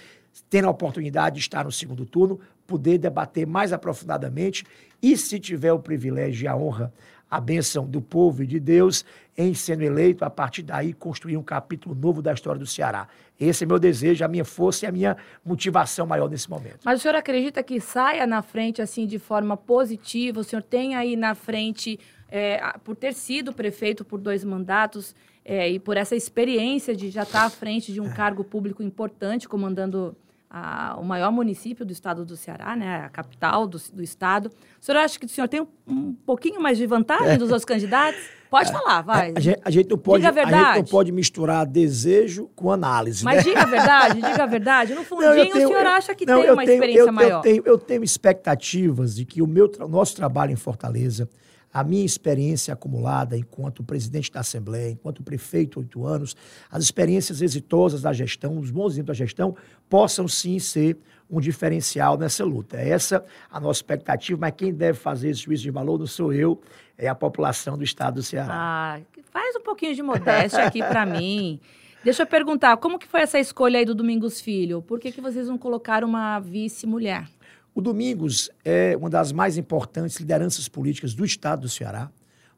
[0.48, 4.64] tendo a oportunidade de estar no segundo turno, poder debater mais aprofundadamente
[5.02, 6.92] e, se tiver o privilégio e a honra,
[7.30, 9.04] a bênção do povo e de Deus
[9.38, 13.08] em sendo eleito, a partir daí construir um capítulo novo da história do Ceará.
[13.38, 16.80] Esse é meu desejo, a minha força e a minha motivação maior nesse momento.
[16.84, 20.40] Mas o senhor acredita que saia na frente assim de forma positiva?
[20.40, 25.14] O senhor tem aí na frente, é, por ter sido prefeito por dois mandatos
[25.44, 28.12] é, e por essa experiência de já estar à frente de um é.
[28.12, 30.14] cargo público importante, comandando
[30.50, 34.50] a, o maior município do estado do Ceará, né, a capital do, do estado.
[34.80, 37.64] O senhor acha que o senhor tem um, um pouquinho mais de vantagem dos outros
[37.64, 38.20] candidatos?
[38.50, 39.32] Pode é, falar, vai.
[39.36, 42.72] A, gente, a, gente, não pode, diga a, a gente não pode misturar desejo com
[42.72, 43.24] análise.
[43.24, 43.42] Mas né?
[43.44, 44.94] diga a verdade, diga a verdade.
[44.94, 47.36] No fundinho, não, tenho, o senhor acha que não, tem uma tenho, experiência eu, maior?
[47.36, 51.30] Eu tenho, eu tenho expectativas de que o meu, nosso trabalho em Fortaleza
[51.72, 56.36] a minha experiência acumulada enquanto presidente da Assembleia, enquanto prefeito oito anos,
[56.70, 59.56] as experiências exitosas da gestão, os bons exemplos da gestão,
[59.88, 60.98] possam sim ser
[61.30, 62.76] um diferencial nessa luta.
[62.76, 66.32] É essa a nossa expectativa, mas quem deve fazer esse juízo de valor não sou
[66.32, 66.60] eu,
[66.98, 68.52] é a população do estado do Ceará.
[68.52, 69.00] Ah,
[69.30, 71.60] faz um pouquinho de modéstia aqui para mim.
[72.02, 74.82] Deixa eu perguntar, como que foi essa escolha aí do Domingos Filho?
[74.82, 77.26] Por que, que vocês não colocaram uma vice-mulher?
[77.74, 82.10] O Domingos é uma das mais importantes lideranças políticas do estado do Ceará.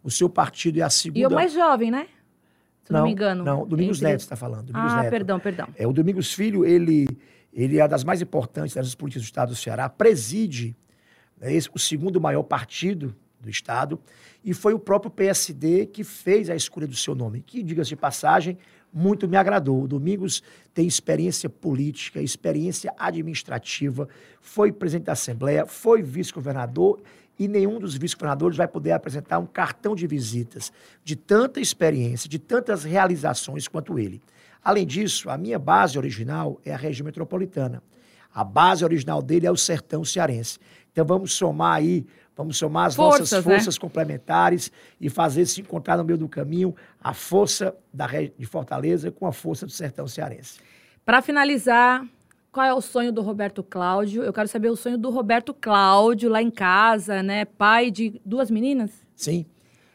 [0.02, 1.20] O seu partido é a segunda.
[1.20, 2.06] E o mais jovem, né?
[2.82, 3.44] Se não, não me engano.
[3.44, 4.12] Não, Domingos Entre...
[4.12, 4.66] Neto está falando.
[4.66, 5.10] Domingos ah, Neto.
[5.10, 5.68] perdão, perdão.
[5.76, 7.06] É, o Domingos Filho, ele,
[7.52, 10.76] ele é uma das mais importantes lideranças políticas do estado do Ceará, preside
[11.38, 14.00] né, esse, o segundo maior partido do estado,
[14.44, 17.96] e foi o próprio PSD que fez a escolha do seu nome, que, diga-se de
[17.96, 18.56] passagem,
[18.92, 19.82] muito me agradou.
[19.82, 20.42] O Domingos
[20.74, 24.08] tem experiência política, experiência administrativa,
[24.40, 27.00] foi presidente da Assembleia, foi vice-governador
[27.38, 30.72] e nenhum dos vice-governadores vai poder apresentar um cartão de visitas
[31.02, 34.20] de tanta experiência, de tantas realizações quanto ele.
[34.62, 37.82] Além disso, a minha base original é a região metropolitana.
[38.34, 40.58] A base original dele é o sertão cearense.
[40.92, 43.80] Então vamos somar aí Vamos somar as forças, nossas forças né?
[43.80, 49.26] complementares e fazer se encontrar no meio do caminho a força da, de Fortaleza com
[49.26, 50.58] a força do sertão cearense.
[51.04, 52.06] Para finalizar,
[52.50, 54.22] qual é o sonho do Roberto Cláudio?
[54.22, 57.44] Eu quero saber o sonho do Roberto Cláudio lá em casa, né?
[57.44, 58.90] Pai de duas meninas?
[59.14, 59.44] Sim,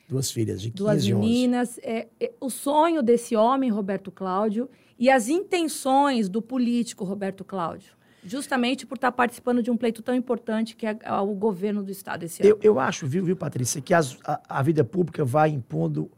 [0.08, 1.80] duas filhas de 15 Duas meninas.
[1.82, 4.70] É, é, o sonho desse homem, Roberto Cláudio,
[5.00, 7.97] e as intenções do político Roberto Cláudio.
[8.28, 12.24] Justamente por estar participando de um pleito tão importante que é o governo do Estado
[12.24, 12.52] esse ano.
[12.52, 16.12] Eu, eu acho, viu, viu, Patrícia, que as, a, a, vida pública vai impondo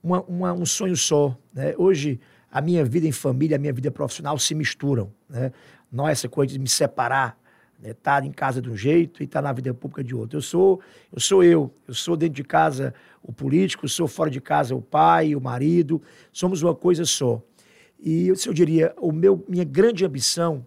[0.00, 1.36] uma, uma, um sonho só.
[1.52, 1.74] Né?
[1.76, 5.12] Hoje, a minha vida em família, a minha vida profissional se misturam.
[5.28, 5.50] Né?
[5.90, 7.36] Não é essa coisa de me separar,
[7.80, 7.90] né?
[7.90, 10.38] estar tá em casa de um jeito e estar tá na vida pública de outro.
[10.38, 10.80] Eu sou,
[11.12, 11.74] eu sou eu.
[11.88, 16.00] Eu sou dentro de casa o político, sou fora de casa o pai, o marido.
[16.32, 17.42] Somos uma coisa só.
[17.98, 20.64] E eu, eu diria, o meu, minha grande ambição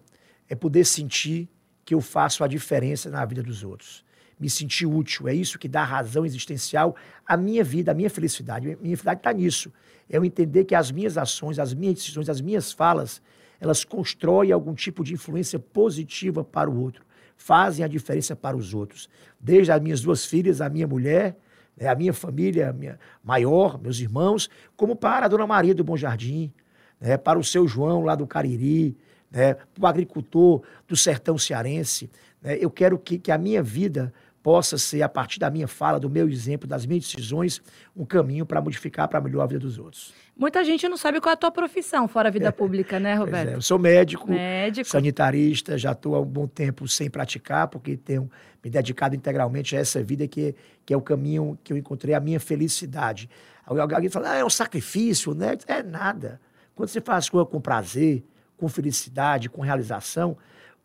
[0.52, 1.48] é poder sentir
[1.82, 4.04] que eu faço a diferença na vida dos outros.
[4.38, 6.94] Me sentir útil, é isso que dá razão existencial
[7.26, 8.66] à minha vida, à minha felicidade.
[8.66, 9.72] Minha felicidade está nisso.
[10.10, 13.22] É eu entender que as minhas ações, as minhas decisões, as minhas falas,
[13.58, 17.02] elas constroem algum tipo de influência positiva para o outro,
[17.34, 19.08] fazem a diferença para os outros.
[19.40, 21.38] Desde as minhas duas filhas, a minha mulher,
[21.74, 25.82] né, a minha família a minha maior, meus irmãos, como para a dona Maria do
[25.82, 26.52] Bom Jardim,
[27.00, 28.98] né, para o seu João lá do Cariri,
[29.32, 32.10] né, para o agricultor do sertão cearense.
[32.42, 34.12] Né, eu quero que, que a minha vida
[34.42, 37.62] possa ser, a partir da minha fala, do meu exemplo, das minhas decisões,
[37.96, 40.12] um caminho para modificar para melhor a vida dos outros.
[40.36, 43.14] Muita gente não sabe qual é a tua profissão fora a vida é, pública, né,
[43.14, 43.50] Roberto?
[43.50, 47.96] É, eu sou médico, médico, sanitarista, já estou há um bom tempo sem praticar, porque
[47.96, 48.28] tenho
[48.64, 50.54] me dedicado integralmente a essa vida que,
[50.84, 53.30] que é o caminho que eu encontrei a minha felicidade.
[53.64, 55.56] Alguém fala, ah, é um sacrifício, né?
[55.68, 56.40] É nada.
[56.74, 58.24] Quando você faz coisa com prazer,
[58.62, 60.36] com felicidade, com realização,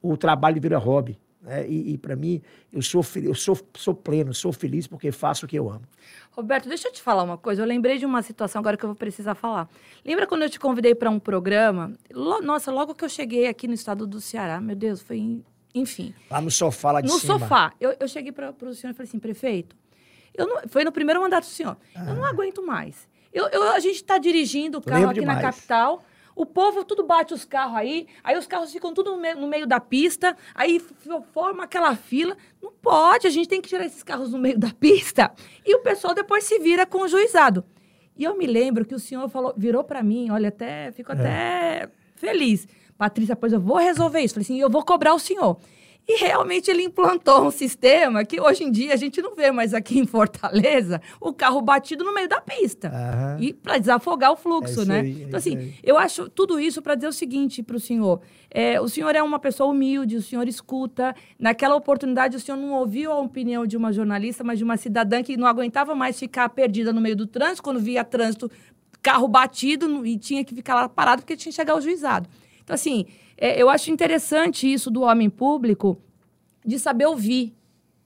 [0.01, 1.15] o trabalho vira hobby.
[1.39, 1.67] Né?
[1.69, 2.41] E, e para mim,
[2.73, 5.83] eu, sou, eu sou, sou pleno, sou feliz porque faço o que eu amo.
[6.31, 7.61] Roberto, deixa eu te falar uma coisa.
[7.61, 9.69] Eu lembrei de uma situação agora que eu vou precisar falar.
[10.03, 11.93] Lembra quando eu te convidei para um programa?
[12.41, 15.43] Nossa, logo que eu cheguei aqui no estado do Ceará, meu Deus, foi.
[15.75, 16.15] Enfim.
[16.31, 17.35] Lá no sofá, lá de no cima.
[17.35, 17.73] No sofá.
[17.79, 19.75] Eu, eu cheguei para o senhor e falei assim, prefeito,
[20.33, 21.77] eu não, foi no primeiro mandato do senhor.
[21.93, 22.05] Ah.
[22.07, 22.29] Eu não ah.
[22.29, 23.07] aguento mais.
[23.31, 25.37] Eu, eu a gente está dirigindo o carro aqui demais.
[25.37, 26.03] na capital.
[26.37, 29.47] O povo tudo bate os carros aí, aí os carros ficam tudo no meio, no
[29.47, 30.79] meio da pista, aí
[31.33, 32.37] forma aquela fila.
[32.61, 35.33] Não pode, a gente tem que tirar esses carros no meio da pista.
[35.65, 37.65] E o pessoal depois se vira com o juizado.
[38.15, 41.15] E eu me lembro que o senhor falou, virou para mim, olha, até fico é.
[41.15, 42.67] até feliz.
[42.95, 44.35] Patrícia, pois eu vou resolver isso.
[44.35, 45.57] Falei assim, eu vou cobrar o senhor.
[46.07, 49.73] E realmente ele implantou um sistema que hoje em dia a gente não vê mais
[49.73, 52.89] aqui em Fortaleza o carro batido no meio da pista.
[52.89, 53.43] Uhum.
[53.43, 54.99] E para desafogar o fluxo, é né?
[55.01, 55.75] Aí, é então, assim, aí.
[55.83, 58.21] eu acho tudo isso para dizer o seguinte para o senhor.
[58.49, 61.13] É, o senhor é uma pessoa humilde, o senhor escuta.
[61.37, 65.21] Naquela oportunidade, o senhor não ouviu a opinião de uma jornalista, mas de uma cidadã
[65.21, 68.49] que não aguentava mais ficar perdida no meio do trânsito, quando via trânsito,
[69.01, 72.29] carro batido e tinha que ficar lá parado porque tinha que chegar ao juizado.
[72.63, 73.05] Então, assim,
[73.37, 76.01] é, eu acho interessante isso do homem público
[76.65, 77.55] de saber ouvir,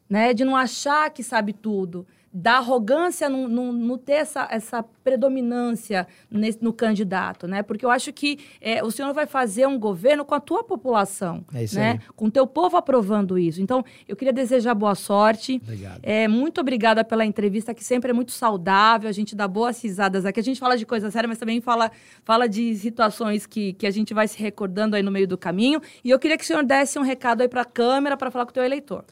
[0.10, 0.34] né?
[0.34, 6.72] De não achar que sabe tudo da arrogância no, ter essa, essa predominância nesse, no
[6.72, 7.62] candidato, né?
[7.62, 11.44] Porque eu acho que é, o senhor vai fazer um governo com a tua população,
[11.54, 11.92] é isso né?
[11.92, 12.00] Aí.
[12.16, 13.62] Com o teu povo aprovando isso.
[13.62, 15.62] Então, eu queria desejar boa sorte.
[15.64, 16.00] Obrigado.
[16.04, 20.26] É, muito obrigada pela entrevista, que sempre é muito saudável, a gente dá boas risadas
[20.26, 20.40] aqui.
[20.40, 21.92] A gente fala de coisa séria, mas também fala,
[22.24, 25.82] fala de situações que, que a gente vai se recordando aí no meio do caminho.
[26.04, 28.46] E eu queria que o senhor desse um recado aí para a câmera para falar
[28.46, 29.04] com o teu eleitor.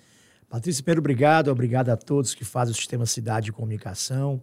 [0.49, 1.49] Patrícia, primeiro, obrigado.
[1.49, 4.41] Obrigado a todos que fazem o Sistema Cidade de Comunicação.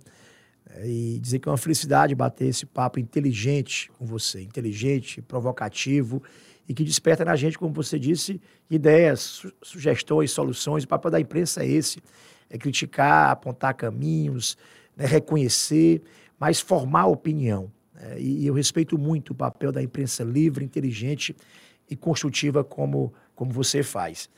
[0.71, 6.23] É, e dizer que é uma felicidade bater esse papo inteligente com você, inteligente, provocativo
[6.69, 8.41] e que desperta na gente, como você disse,
[8.71, 10.85] ideias, su sugestões, soluções.
[10.85, 12.01] O papel da imprensa é esse:
[12.49, 14.57] é criticar, apontar caminhos,
[14.97, 16.03] né, reconhecer,
[16.39, 17.69] mas formar opinião.
[17.99, 21.35] É, e eu respeito muito o papel da imprensa livre, inteligente
[21.91, 24.29] e construtiva como, como você faz.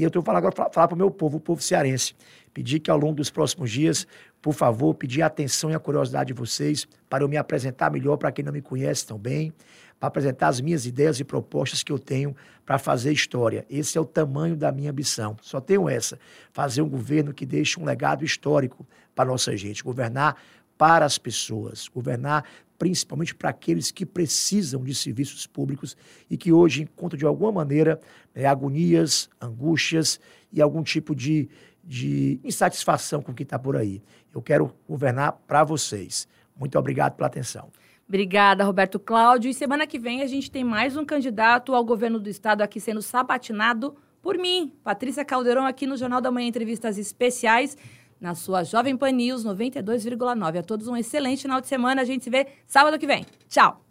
[0.00, 2.14] E eu estou falando agora falar para o meu povo, o povo cearense,
[2.54, 4.06] pedir que ao longo dos próximos dias,
[4.40, 8.16] por favor, pedir a atenção e a curiosidade de vocês para eu me apresentar melhor
[8.16, 9.52] para quem não me conhece tão bem,
[9.98, 12.34] para apresentar as minhas ideias e propostas que eu tenho
[12.64, 13.66] para fazer história.
[13.68, 15.36] Esse é o tamanho da minha ambição.
[15.42, 16.18] Só tenho essa:
[16.50, 20.34] fazer um governo que deixe um legado histórico para nossa gente, governar
[20.80, 22.42] para as pessoas, governar
[22.78, 25.94] principalmente para aqueles que precisam de serviços públicos
[26.30, 28.00] e que hoje encontram de alguma maneira
[28.34, 30.18] né, agonias, angústias
[30.50, 31.50] e algum tipo de,
[31.84, 34.02] de insatisfação com o que está por aí.
[34.34, 36.26] Eu quero governar para vocês.
[36.58, 37.68] Muito obrigado pela atenção.
[38.08, 39.50] Obrigada, Roberto Cláudio.
[39.50, 42.80] E semana que vem a gente tem mais um candidato ao governo do estado aqui
[42.80, 47.76] sendo sabatinado por mim, Patrícia Caldeirão, aqui no Jornal da Manhã Entrevistas Especiais
[48.20, 50.58] na sua Jovem Pan News 92,9.
[50.58, 52.02] A todos um excelente final de semana.
[52.02, 53.24] A gente se vê sábado que vem.
[53.48, 53.89] Tchau!